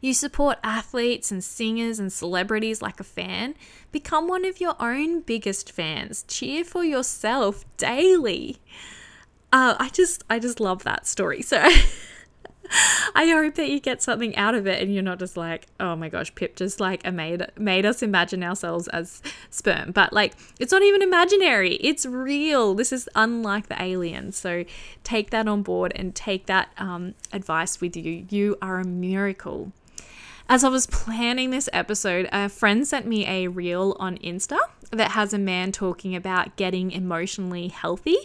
You 0.00 0.14
support 0.14 0.58
athletes 0.62 1.30
and 1.30 1.42
singers 1.42 1.98
and 1.98 2.12
celebrities 2.12 2.82
like 2.82 3.00
a 3.00 3.04
fan. 3.04 3.54
Become 3.92 4.28
one 4.28 4.44
of 4.44 4.60
your 4.60 4.76
own 4.80 5.20
biggest 5.20 5.72
fans. 5.72 6.24
Cheer 6.28 6.64
for 6.64 6.84
yourself 6.84 7.64
daily. 7.76 8.58
Uh, 9.52 9.76
I 9.78 9.88
just, 9.90 10.24
I 10.28 10.38
just 10.38 10.60
love 10.60 10.84
that 10.84 11.06
story. 11.06 11.42
So. 11.42 11.68
I 13.14 13.26
hope 13.26 13.54
that 13.56 13.68
you 13.68 13.80
get 13.80 14.02
something 14.02 14.34
out 14.36 14.54
of 14.54 14.66
it 14.66 14.82
and 14.82 14.92
you're 14.92 15.02
not 15.02 15.18
just 15.18 15.36
like, 15.36 15.66
oh 15.80 15.96
my 15.96 16.08
gosh, 16.08 16.34
Pip 16.34 16.56
just 16.56 16.80
like 16.80 17.10
made 17.12 17.46
made 17.56 17.86
us 17.86 18.02
imagine 18.02 18.42
ourselves 18.42 18.88
as 18.88 19.22
sperm. 19.50 19.92
But 19.92 20.12
like 20.12 20.34
it's 20.58 20.72
not 20.72 20.82
even 20.82 21.02
imaginary. 21.02 21.74
It's 21.76 22.06
real. 22.06 22.74
This 22.74 22.92
is 22.92 23.08
unlike 23.14 23.68
the 23.68 23.80
aliens. 23.80 24.36
So 24.36 24.64
take 25.04 25.30
that 25.30 25.48
on 25.48 25.62
board 25.62 25.92
and 25.94 26.14
take 26.14 26.46
that 26.46 26.70
um, 26.78 27.14
advice 27.32 27.80
with 27.80 27.96
you. 27.96 28.26
You 28.28 28.56
are 28.60 28.78
a 28.80 28.84
miracle. 28.84 29.72
As 30.48 30.62
I 30.62 30.68
was 30.68 30.86
planning 30.86 31.50
this 31.50 31.68
episode, 31.72 32.28
a 32.30 32.48
friend 32.48 32.86
sent 32.86 33.04
me 33.04 33.26
a 33.26 33.48
reel 33.48 33.96
on 33.98 34.16
Insta 34.18 34.58
that 34.92 35.10
has 35.10 35.34
a 35.34 35.38
man 35.38 35.72
talking 35.72 36.14
about 36.14 36.54
getting 36.54 36.92
emotionally 36.92 37.66
healthy 37.66 38.16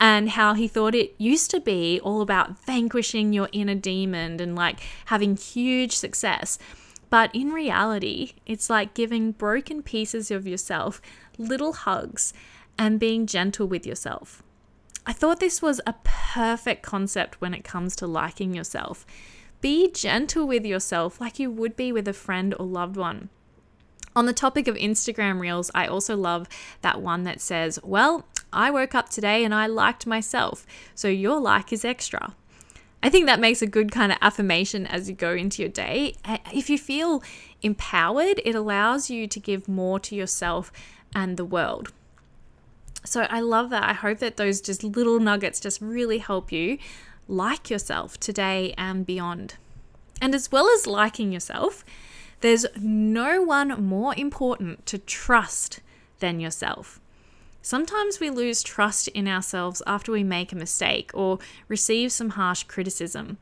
and 0.00 0.30
how 0.30 0.54
he 0.54 0.66
thought 0.66 0.94
it 0.94 1.14
used 1.18 1.50
to 1.50 1.60
be 1.60 2.00
all 2.02 2.22
about 2.22 2.58
vanquishing 2.64 3.34
your 3.34 3.50
inner 3.52 3.74
demon 3.74 4.40
and 4.40 4.56
like 4.56 4.80
having 5.06 5.36
huge 5.36 5.94
success. 5.94 6.58
But 7.10 7.34
in 7.34 7.50
reality, 7.50 8.32
it's 8.46 8.70
like 8.70 8.94
giving 8.94 9.32
broken 9.32 9.82
pieces 9.82 10.30
of 10.30 10.46
yourself 10.46 11.02
little 11.36 11.74
hugs 11.74 12.32
and 12.78 12.98
being 12.98 13.26
gentle 13.26 13.66
with 13.66 13.86
yourself. 13.86 14.42
I 15.04 15.12
thought 15.12 15.38
this 15.38 15.60
was 15.60 15.82
a 15.86 15.94
perfect 16.02 16.82
concept 16.82 17.42
when 17.42 17.52
it 17.52 17.62
comes 17.62 17.94
to 17.96 18.06
liking 18.06 18.54
yourself. 18.54 19.04
Be 19.60 19.90
gentle 19.90 20.46
with 20.46 20.64
yourself 20.64 21.20
like 21.20 21.38
you 21.38 21.50
would 21.50 21.76
be 21.76 21.90
with 21.90 22.06
a 22.06 22.12
friend 22.12 22.54
or 22.58 22.66
loved 22.66 22.96
one. 22.96 23.28
On 24.14 24.26
the 24.26 24.32
topic 24.32 24.68
of 24.68 24.76
Instagram 24.76 25.40
Reels, 25.40 25.70
I 25.74 25.86
also 25.86 26.16
love 26.16 26.48
that 26.82 27.00
one 27.00 27.24
that 27.24 27.40
says, 27.40 27.78
Well, 27.82 28.26
I 28.52 28.70
woke 28.70 28.94
up 28.94 29.08
today 29.08 29.44
and 29.44 29.54
I 29.54 29.66
liked 29.66 30.06
myself, 30.06 30.66
so 30.94 31.08
your 31.08 31.40
like 31.40 31.72
is 31.72 31.84
extra. 31.84 32.34
I 33.02 33.10
think 33.10 33.26
that 33.26 33.38
makes 33.38 33.62
a 33.62 33.66
good 33.66 33.92
kind 33.92 34.10
of 34.10 34.18
affirmation 34.20 34.86
as 34.86 35.08
you 35.08 35.14
go 35.14 35.32
into 35.32 35.62
your 35.62 35.68
day. 35.70 36.16
If 36.52 36.68
you 36.68 36.78
feel 36.78 37.22
empowered, 37.62 38.40
it 38.44 38.54
allows 38.54 39.08
you 39.08 39.28
to 39.28 39.38
give 39.38 39.68
more 39.68 40.00
to 40.00 40.16
yourself 40.16 40.72
and 41.14 41.36
the 41.36 41.44
world. 41.44 41.92
So 43.04 43.22
I 43.30 43.40
love 43.40 43.70
that. 43.70 43.84
I 43.84 43.92
hope 43.92 44.18
that 44.18 44.36
those 44.36 44.60
just 44.60 44.82
little 44.82 45.20
nuggets 45.20 45.60
just 45.60 45.80
really 45.80 46.18
help 46.18 46.50
you 46.50 46.78
like 47.28 47.70
yourself 47.70 48.18
today 48.18 48.74
and 48.76 49.06
beyond. 49.06 49.54
And 50.20 50.34
as 50.34 50.50
well 50.50 50.68
as 50.70 50.86
liking 50.86 51.30
yourself, 51.30 51.84
there's 52.40 52.66
no 52.80 53.42
one 53.42 53.84
more 53.84 54.14
important 54.16 54.86
to 54.86 54.98
trust 54.98 55.80
than 56.18 56.40
yourself. 56.40 57.00
Sometimes 57.62 58.18
we 58.18 58.30
lose 58.30 58.62
trust 58.62 59.08
in 59.08 59.28
ourselves 59.28 59.82
after 59.86 60.10
we 60.10 60.24
make 60.24 60.52
a 60.52 60.56
mistake 60.56 61.10
or 61.12 61.38
receive 61.68 62.12
some 62.12 62.30
harsh 62.30 62.62
criticism. 62.62 63.36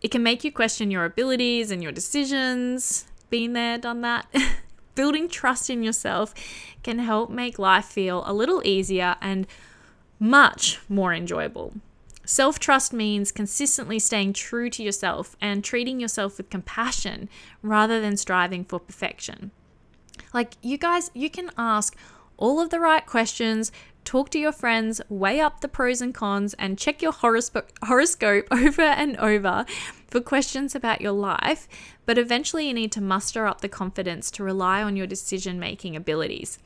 It 0.00 0.10
can 0.10 0.22
make 0.22 0.44
you 0.44 0.52
question 0.52 0.90
your 0.90 1.04
abilities 1.04 1.70
and 1.70 1.82
your 1.82 1.92
decisions. 1.92 3.06
Been 3.30 3.52
there, 3.52 3.78
done 3.78 4.00
that. 4.02 4.26
Building 4.94 5.28
trust 5.28 5.70
in 5.70 5.82
yourself 5.82 6.34
can 6.82 6.98
help 6.98 7.30
make 7.30 7.58
life 7.58 7.84
feel 7.84 8.24
a 8.26 8.32
little 8.32 8.62
easier 8.64 9.16
and 9.20 9.46
much 10.18 10.80
more 10.88 11.14
enjoyable. 11.14 11.74
Self 12.28 12.58
trust 12.58 12.92
means 12.92 13.32
consistently 13.32 13.98
staying 13.98 14.34
true 14.34 14.68
to 14.68 14.82
yourself 14.82 15.34
and 15.40 15.64
treating 15.64 15.98
yourself 15.98 16.36
with 16.36 16.50
compassion 16.50 17.30
rather 17.62 18.02
than 18.02 18.18
striving 18.18 18.66
for 18.66 18.78
perfection. 18.78 19.50
Like, 20.34 20.52
you 20.60 20.76
guys, 20.76 21.10
you 21.14 21.30
can 21.30 21.50
ask 21.56 21.96
all 22.36 22.60
of 22.60 22.68
the 22.68 22.80
right 22.80 23.06
questions, 23.06 23.72
talk 24.04 24.28
to 24.32 24.38
your 24.38 24.52
friends, 24.52 25.00
weigh 25.08 25.40
up 25.40 25.62
the 25.62 25.68
pros 25.68 26.02
and 26.02 26.12
cons, 26.12 26.52
and 26.58 26.76
check 26.76 27.00
your 27.00 27.12
horoscope, 27.12 27.72
over 28.52 28.82
and 28.82 29.16
over 29.16 29.64
for 30.06 30.20
questions 30.20 30.74
about 30.74 31.00
your 31.00 31.12
life. 31.12 31.66
But 32.04 32.18
eventually, 32.18 32.68
you 32.68 32.74
need 32.74 32.92
to 32.92 33.00
muster 33.00 33.46
up 33.46 33.62
the 33.62 33.70
confidence 33.70 34.30
to 34.32 34.44
rely 34.44 34.82
on 34.82 34.96
your 34.96 35.06
decision 35.06 35.58
making 35.58 35.96
abilities. 35.96 36.58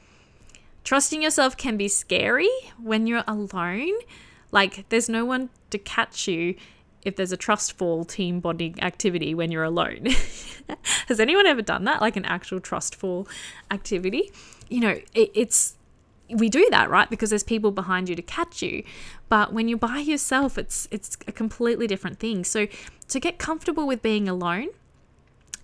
Trusting 0.82 1.22
yourself 1.22 1.56
can 1.56 1.76
be 1.76 1.86
scary 1.86 2.50
when 2.82 3.06
you're 3.06 3.22
alone 3.28 3.94
like, 4.52 4.88
there's 4.90 5.08
no 5.08 5.24
one 5.24 5.50
to 5.70 5.78
catch 5.78 6.28
you 6.28 6.54
if 7.04 7.16
there's 7.16 7.32
a 7.32 7.36
trust 7.36 7.72
fall 7.72 8.04
team 8.04 8.38
bonding 8.38 8.80
activity 8.80 9.34
when 9.34 9.50
you're 9.50 9.64
alone. 9.64 10.06
Has 11.08 11.18
anyone 11.18 11.46
ever 11.46 11.62
done 11.62 11.84
that? 11.84 12.00
Like 12.00 12.16
an 12.16 12.24
actual 12.24 12.60
trust 12.60 12.94
fall 12.94 13.26
activity? 13.70 14.30
You 14.68 14.80
know, 14.80 15.00
it, 15.14 15.30
it's 15.34 15.74
we 16.30 16.48
do 16.48 16.66
that 16.70 16.88
right 16.88 17.10
because 17.10 17.30
there's 17.30 17.42
people 17.42 17.70
behind 17.70 18.08
you 18.08 18.16
to 18.16 18.22
catch 18.22 18.62
you 18.62 18.82
but 19.28 19.52
when 19.52 19.68
you're 19.68 19.76
by 19.76 19.98
yourself 19.98 20.56
it's 20.56 20.88
it's 20.90 21.18
a 21.26 21.32
completely 21.32 21.86
different 21.86 22.18
thing 22.18 22.42
so 22.42 22.66
to 23.06 23.20
get 23.20 23.38
comfortable 23.38 23.86
with 23.86 24.00
being 24.00 24.28
alone 24.28 24.68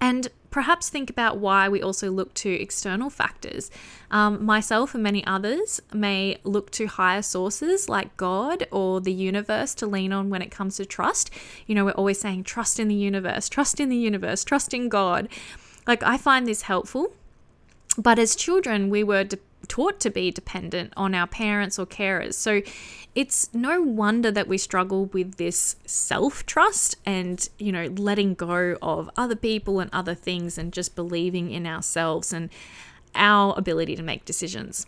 and 0.00 0.28
perhaps 0.50 0.88
think 0.88 1.10
about 1.10 1.38
why 1.38 1.68
we 1.68 1.82
also 1.82 2.10
look 2.10 2.34
to 2.34 2.50
external 2.50 3.10
factors. 3.10 3.70
Um, 4.10 4.44
myself 4.44 4.94
and 4.94 5.02
many 5.02 5.24
others 5.26 5.80
may 5.92 6.38
look 6.44 6.70
to 6.72 6.86
higher 6.86 7.22
sources 7.22 7.88
like 7.88 8.16
God 8.16 8.66
or 8.70 9.00
the 9.00 9.12
universe 9.12 9.74
to 9.76 9.86
lean 9.86 10.12
on 10.12 10.30
when 10.30 10.42
it 10.42 10.50
comes 10.50 10.76
to 10.76 10.86
trust. 10.86 11.30
You 11.66 11.74
know, 11.74 11.84
we're 11.84 11.92
always 11.92 12.20
saying 12.20 12.44
trust 12.44 12.80
in 12.80 12.88
the 12.88 12.94
universe, 12.94 13.48
trust 13.48 13.80
in 13.80 13.88
the 13.88 13.96
universe, 13.96 14.44
trust 14.44 14.72
in 14.72 14.88
God. 14.88 15.28
Like, 15.86 16.02
I 16.02 16.16
find 16.16 16.46
this 16.46 16.62
helpful. 16.62 17.12
But 17.96 18.18
as 18.18 18.36
children, 18.36 18.90
we 18.90 19.02
were 19.02 19.24
de- 19.24 19.38
taught 19.68 20.00
to 20.00 20.10
be 20.10 20.30
dependent 20.30 20.92
on 20.96 21.14
our 21.14 21.26
parents 21.26 21.78
or 21.78 21.86
carers. 21.86 22.34
So 22.34 22.62
it's 23.14 23.52
no 23.52 23.82
wonder 23.82 24.30
that 24.30 24.48
we 24.48 24.58
struggle 24.58 25.06
with 25.06 25.36
this 25.36 25.76
self 25.86 26.46
trust 26.46 26.96
and, 27.04 27.48
you 27.58 27.72
know, 27.72 27.86
letting 27.86 28.34
go 28.34 28.76
of 28.82 29.10
other 29.16 29.36
people 29.36 29.80
and 29.80 29.90
other 29.92 30.14
things 30.14 30.58
and 30.58 30.72
just 30.72 30.94
believing 30.94 31.50
in 31.50 31.66
ourselves 31.66 32.32
and 32.32 32.50
our 33.14 33.54
ability 33.56 33.96
to 33.96 34.02
make 34.02 34.24
decisions. 34.24 34.86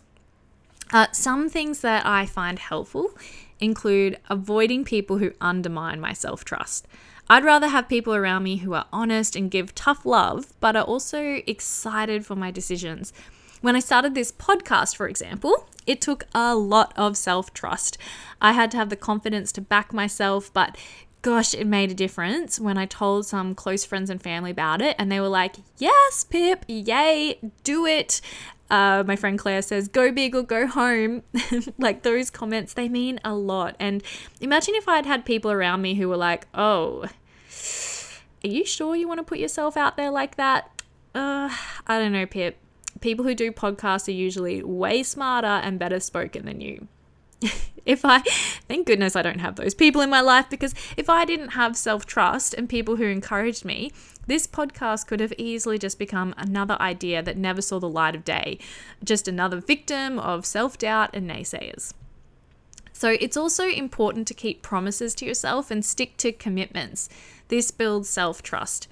Uh, 0.93 1.07
some 1.13 1.49
things 1.49 1.81
that 1.81 2.05
I 2.05 2.25
find 2.25 2.59
helpful 2.59 3.11
include 3.59 4.17
avoiding 4.29 4.83
people 4.83 5.19
who 5.19 5.31
undermine 5.39 6.01
my 6.01 6.13
self 6.13 6.43
trust. 6.43 6.87
I'd 7.29 7.45
rather 7.45 7.67
have 7.67 7.87
people 7.87 8.13
around 8.13 8.43
me 8.43 8.57
who 8.57 8.73
are 8.73 8.87
honest 8.91 9.37
and 9.37 9.49
give 9.49 9.73
tough 9.73 10.05
love, 10.05 10.51
but 10.59 10.75
are 10.75 10.83
also 10.83 11.41
excited 11.47 12.25
for 12.25 12.35
my 12.35 12.51
decisions. 12.51 13.13
When 13.61 13.75
I 13.75 13.79
started 13.79 14.15
this 14.15 14.31
podcast, 14.31 14.95
for 14.95 15.07
example, 15.07 15.67
it 15.85 16.01
took 16.01 16.23
a 16.33 16.55
lot 16.55 16.93
of 16.95 17.15
self 17.15 17.53
trust. 17.53 17.95
I 18.41 18.53
had 18.53 18.71
to 18.71 18.77
have 18.77 18.89
the 18.89 18.95
confidence 18.95 19.51
to 19.53 19.61
back 19.61 19.93
myself, 19.93 20.51
but 20.51 20.75
gosh, 21.21 21.53
it 21.53 21.67
made 21.67 21.91
a 21.91 21.93
difference 21.93 22.59
when 22.59 22.79
I 22.79 22.87
told 22.87 23.27
some 23.27 23.53
close 23.53 23.85
friends 23.85 24.09
and 24.09 24.19
family 24.19 24.49
about 24.49 24.81
it, 24.81 24.95
and 24.97 25.11
they 25.11 25.19
were 25.19 25.29
like, 25.29 25.57
Yes, 25.77 26.23
Pip, 26.23 26.65
yay, 26.67 27.39
do 27.63 27.85
it. 27.85 28.19
Uh, 28.71 29.03
my 29.05 29.15
friend 29.15 29.37
Claire 29.37 29.61
says, 29.61 29.87
Go 29.87 30.11
big 30.11 30.35
or 30.35 30.41
go 30.41 30.65
home. 30.65 31.21
like 31.77 32.01
those 32.01 32.31
comments, 32.31 32.73
they 32.73 32.89
mean 32.89 33.19
a 33.23 33.35
lot. 33.35 33.75
And 33.79 34.01
imagine 34.39 34.73
if 34.73 34.87
I'd 34.87 35.05
had 35.05 35.23
people 35.23 35.51
around 35.51 35.83
me 35.83 35.93
who 35.93 36.09
were 36.09 36.17
like, 36.17 36.47
Oh, 36.55 37.07
are 38.43 38.47
you 38.47 38.65
sure 38.65 38.95
you 38.95 39.07
want 39.07 39.19
to 39.19 39.23
put 39.23 39.37
yourself 39.37 39.77
out 39.77 39.97
there 39.97 40.09
like 40.09 40.37
that? 40.37 40.81
Uh, 41.13 41.55
I 41.85 41.99
don't 41.99 42.13
know, 42.13 42.25
Pip 42.25 42.57
people 43.01 43.25
who 43.25 43.35
do 43.35 43.51
podcasts 43.51 44.07
are 44.07 44.11
usually 44.11 44.63
way 44.63 45.03
smarter 45.03 45.47
and 45.47 45.79
better 45.79 45.99
spoken 45.99 46.45
than 46.45 46.61
you. 46.61 46.87
if 47.85 48.05
I, 48.05 48.19
thank 48.67 48.87
goodness 48.87 49.15
I 49.15 49.21
don't 49.21 49.39
have 49.39 49.55
those 49.55 49.73
people 49.73 50.01
in 50.01 50.09
my 50.09 50.21
life 50.21 50.49
because 50.49 50.73
if 50.95 51.09
I 51.09 51.25
didn't 51.25 51.49
have 51.49 51.75
self 51.75 52.05
trust 52.05 52.53
and 52.53 52.69
people 52.69 52.95
who 52.95 53.05
encouraged 53.05 53.65
me, 53.65 53.91
this 54.27 54.47
podcast 54.47 55.07
could 55.07 55.19
have 55.19 55.33
easily 55.37 55.77
just 55.77 55.97
become 55.97 56.33
another 56.37 56.77
idea 56.79 57.21
that 57.23 57.37
never 57.37 57.61
saw 57.61 57.79
the 57.79 57.89
light 57.89 58.15
of 58.15 58.23
day, 58.23 58.59
just 59.03 59.27
another 59.27 59.59
victim 59.59 60.19
of 60.19 60.45
self 60.45 60.77
doubt 60.77 61.09
and 61.13 61.29
naysayers. 61.29 61.93
So 62.93 63.17
it's 63.19 63.35
also 63.35 63.67
important 63.67 64.27
to 64.27 64.35
keep 64.35 64.61
promises 64.61 65.15
to 65.15 65.25
yourself 65.25 65.71
and 65.71 65.83
stick 65.83 66.17
to 66.17 66.31
commitments. 66.31 67.09
This 67.47 67.71
builds 67.71 68.09
self 68.09 68.43
trust. 68.43 68.87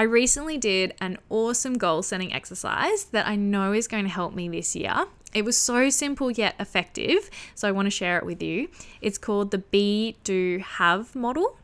I 0.00 0.04
recently 0.04 0.58
did 0.58 0.94
an 1.00 1.18
awesome 1.28 1.76
goal 1.76 2.04
setting 2.04 2.32
exercise 2.32 3.06
that 3.06 3.26
I 3.26 3.34
know 3.34 3.72
is 3.72 3.88
going 3.88 4.04
to 4.04 4.10
help 4.10 4.32
me 4.32 4.48
this 4.48 4.76
year. 4.76 4.94
It 5.34 5.44
was 5.44 5.56
so 5.56 5.90
simple 5.90 6.30
yet 6.30 6.54
effective, 6.60 7.28
so 7.56 7.66
I 7.66 7.72
want 7.72 7.86
to 7.86 7.90
share 7.90 8.16
it 8.16 8.24
with 8.24 8.40
you. 8.40 8.68
It's 9.00 9.18
called 9.18 9.50
the 9.50 9.58
Be, 9.58 10.16
Do, 10.22 10.62
Have 10.64 11.16
model. 11.16 11.56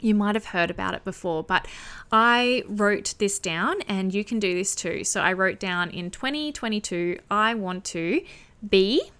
You 0.00 0.16
might 0.16 0.34
have 0.34 0.46
heard 0.46 0.68
about 0.68 0.94
it 0.94 1.04
before, 1.04 1.44
but 1.44 1.68
I 2.10 2.64
wrote 2.66 3.14
this 3.18 3.38
down 3.38 3.82
and 3.82 4.12
you 4.12 4.24
can 4.24 4.40
do 4.40 4.52
this 4.52 4.74
too. 4.74 5.04
So 5.04 5.20
I 5.20 5.32
wrote 5.32 5.60
down 5.60 5.90
in 5.90 6.10
2022, 6.10 7.20
I 7.30 7.54
want 7.54 7.84
to 7.84 8.20
be, 8.68 9.12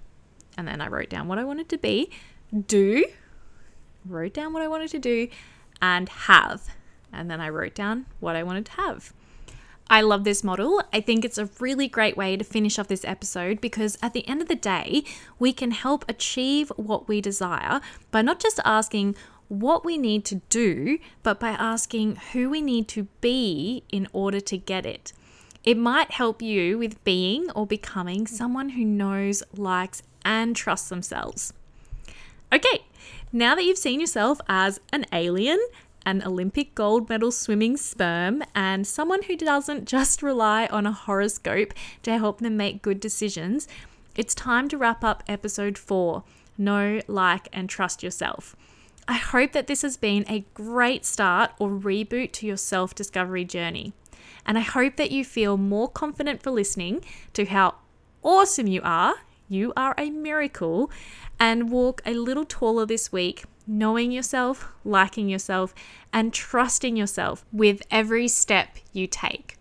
and 0.57 0.67
then 0.67 0.81
I 0.81 0.89
wrote 0.89 1.09
down 1.09 1.29
what 1.29 1.39
I 1.39 1.45
wanted 1.45 1.69
to 1.69 1.79
be, 1.79 2.11
do, 2.67 3.07
wrote 4.05 4.35
down 4.35 4.53
what 4.53 4.63
I 4.63 4.69
wanted 4.69 4.91
to 4.91 4.99
do, 4.99 5.29
and 5.81 6.09
have 6.09 6.69
and 7.13 7.31
then 7.31 7.41
I 7.41 7.49
wrote 7.49 7.75
down 7.75 8.07
what 8.21 8.37
I 8.37 8.43
wanted 8.43 8.67
to 8.67 8.73
have. 8.73 9.13
I 9.89 10.03
love 10.03 10.23
this 10.23 10.45
model. 10.45 10.81
I 10.93 11.01
think 11.01 11.25
it's 11.25 11.37
a 11.37 11.51
really 11.59 11.89
great 11.89 12.17
way 12.17 12.37
to 12.37 12.45
finish 12.45 12.79
off 12.79 12.87
this 12.87 13.05
episode 13.05 13.61
because 13.61 13.99
at 14.01 14.13
the 14.13 14.27
end 14.29 14.41
of 14.41 14.47
the 14.47 14.55
day, 14.55 15.03
we 15.41 15.53
can 15.53 15.73
help 15.73 16.05
achieve 16.09 16.71
what 16.77 17.09
we 17.09 17.21
desire 17.21 17.81
by 18.13 18.23
not 18.23 18.39
just 18.39 18.61
asking 18.65 19.17
what 19.49 19.85
we 19.85 19.99
need 19.99 20.25
to 20.27 20.37
do, 20.49 21.01
but 21.25 21.41
by 21.41 21.49
asking 21.49 22.15
who 22.33 22.49
we 22.49 22.61
need 22.61 22.87
to 22.87 23.09
be 23.21 23.83
in 23.91 24.07
order 24.13 24.41
to 24.41 24.57
get 24.57 24.87
it. 24.87 25.13
It 25.65 25.77
might 25.77 26.13
help 26.13 26.41
you 26.41 26.79
with 26.79 27.03
being 27.03 27.51
or 27.51 27.67
becoming 27.67 28.29
someone 28.29 28.71
who 28.71 28.85
knows, 28.85 29.43
likes, 29.57 30.05
and 30.25 30.55
trusts 30.55 30.89
themselves. 30.89 31.53
Okay, 32.53 32.85
now 33.33 33.57
that 33.57 33.65
you've 33.65 33.77
seen 33.77 34.01
yourself 34.01 34.41
as 34.49 34.81
an 34.93 35.05
alien, 35.13 35.59
an 36.07 36.23
Olympic 36.25 36.75
gold 36.75 37.09
medal 37.09 37.31
swimming 37.31 37.77
sperm, 37.77 38.43
and 38.55 38.87
someone 38.87 39.23
who 39.23 39.37
doesn't 39.37 39.87
just 39.87 40.23
rely 40.23 40.67
on 40.67 40.87
a 40.87 40.93
horoscope 40.93 41.75
to 42.03 42.19
help 42.19 42.41
them 42.41 42.57
make 42.57 42.83
good 42.83 43.01
decisions, 43.01 43.69
it's 44.17 44.35
time 44.35 44.69
to 44.69 44.79
wrap 44.79 45.05
up 45.05 45.23
episode 45.29 45.79
four 45.79 46.25
Know, 46.59 47.01
Like, 47.07 47.49
and 47.53 47.69
Trust 47.69 48.03
Yourself. 48.03 48.57
I 49.09 49.15
hope 49.15 49.53
that 49.53 49.67
this 49.67 49.83
has 49.83 49.97
been 49.97 50.25
a 50.29 50.45
great 50.55 51.05
start 51.05 51.53
or 51.59 51.71
reboot 51.71 52.33
to 52.33 52.47
your 52.47 52.57
self 52.57 52.95
discovery 52.95 53.45
journey. 53.45 53.93
And 54.47 54.57
I 54.57 54.63
hope 54.63 54.97
that 54.97 55.11
you 55.11 55.25
feel 55.25 55.57
more 55.57 55.89
confident 55.89 56.43
for 56.43 56.51
listening 56.51 57.05
to 57.35 57.45
how 57.45 57.75
awesome 58.23 58.67
you 58.67 58.81
are. 58.85 59.17
You 59.49 59.73
are 59.77 59.95
a 59.99 60.11
miracle. 60.11 60.91
And 61.39 61.71
walk 61.71 62.03
a 62.07 62.15
little 62.15 62.45
taller 62.45 62.87
this 62.87 63.11
week 63.11 63.45
knowing 63.71 64.11
yourself, 64.11 64.69
liking 64.85 65.29
yourself, 65.29 65.73
and 66.13 66.35
trusting 66.35 66.97
yourself 66.97 67.45
with 67.53 67.81
every 67.91 68.27
step 68.27 68.77
you 68.93 69.07
take. 69.07 69.60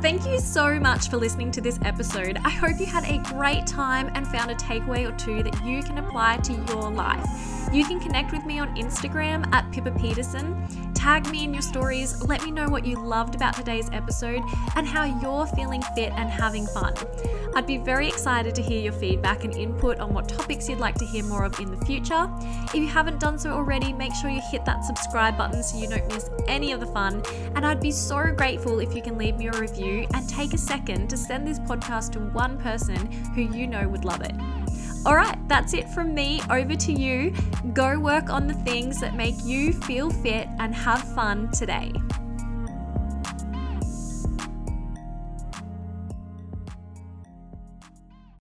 Thank 0.00 0.26
you 0.26 0.38
so 0.38 0.78
much 0.78 1.08
for 1.08 1.16
listening 1.16 1.50
to 1.52 1.60
this 1.60 1.78
episode. 1.82 2.38
I 2.44 2.50
hope 2.50 2.78
you 2.78 2.86
had 2.86 3.04
a 3.04 3.18
great 3.34 3.66
time 3.66 4.10
and 4.14 4.26
found 4.26 4.50
a 4.50 4.54
takeaway 4.54 5.08
or 5.08 5.16
two 5.16 5.42
that 5.42 5.64
you 5.64 5.82
can 5.82 5.98
apply 5.98 6.38
to 6.38 6.52
your 6.52 6.90
life. 6.90 7.26
You 7.72 7.84
can 7.84 8.00
connect 8.00 8.32
with 8.32 8.46
me 8.46 8.58
on 8.58 8.74
Instagram 8.76 9.46
at 9.52 9.70
Pippa 9.72 9.90
Peterson. 9.92 10.56
Tag 10.94 11.30
me 11.30 11.44
in 11.44 11.52
your 11.52 11.62
stories, 11.62 12.20
let 12.24 12.42
me 12.44 12.50
know 12.50 12.68
what 12.68 12.84
you 12.84 12.96
loved 12.96 13.34
about 13.34 13.54
today's 13.54 13.88
episode 13.92 14.42
and 14.74 14.86
how 14.86 15.04
you're 15.04 15.46
feeling 15.46 15.82
fit 15.94 16.12
and 16.16 16.28
having 16.28 16.66
fun. 16.66 16.92
I'd 17.54 17.66
be 17.66 17.78
very 17.78 18.08
excited 18.08 18.54
to 18.56 18.62
hear 18.62 18.80
your 18.80 18.92
feedback 18.92 19.44
and 19.44 19.54
input 19.54 20.00
on 20.00 20.12
what 20.12 20.28
topics 20.28 20.68
you'd 20.68 20.78
like 20.78 20.96
to 20.96 21.04
hear 21.04 21.24
more 21.24 21.44
of 21.44 21.58
in 21.60 21.70
the 21.70 21.84
future. 21.86 22.28
If 22.68 22.74
you 22.74 22.88
haven't 22.88 23.20
done 23.20 23.38
so 23.38 23.50
already, 23.50 23.92
make 23.92 24.14
sure 24.14 24.28
you 24.28 24.40
hit 24.50 24.64
that 24.64 24.84
subscribe 24.84 25.38
button 25.38 25.62
so 25.62 25.78
you 25.78 25.88
don't 25.88 26.06
miss 26.08 26.30
any 26.46 26.72
of 26.72 26.80
the 26.80 26.86
fun. 26.86 27.22
And 27.54 27.64
I'd 27.64 27.80
be 27.80 27.92
so 27.92 28.32
grateful 28.36 28.80
if 28.80 28.94
you 28.94 29.02
can 29.02 29.18
leave 29.18 29.36
me 29.36 29.48
a 29.48 29.52
review 29.70 30.06
and 30.14 30.28
take 30.28 30.54
a 30.54 30.58
second 30.58 31.08
to 31.10 31.16
send 31.16 31.46
this 31.46 31.58
podcast 31.58 32.12
to 32.12 32.20
one 32.20 32.58
person 32.58 33.10
who 33.34 33.42
you 33.42 33.66
know 33.66 33.88
would 33.88 34.04
love 34.04 34.22
it. 34.22 34.34
All 35.06 35.14
right, 35.14 35.36
that's 35.48 35.74
it 35.74 35.88
from 35.90 36.14
me. 36.14 36.40
Over 36.50 36.74
to 36.74 36.92
you. 36.92 37.32
Go 37.72 37.98
work 37.98 38.30
on 38.30 38.46
the 38.46 38.54
things 38.54 39.00
that 39.00 39.14
make 39.14 39.36
you 39.44 39.72
feel 39.72 40.10
fit 40.10 40.48
and 40.58 40.74
have 40.74 41.02
fun 41.14 41.50
today. 41.52 41.92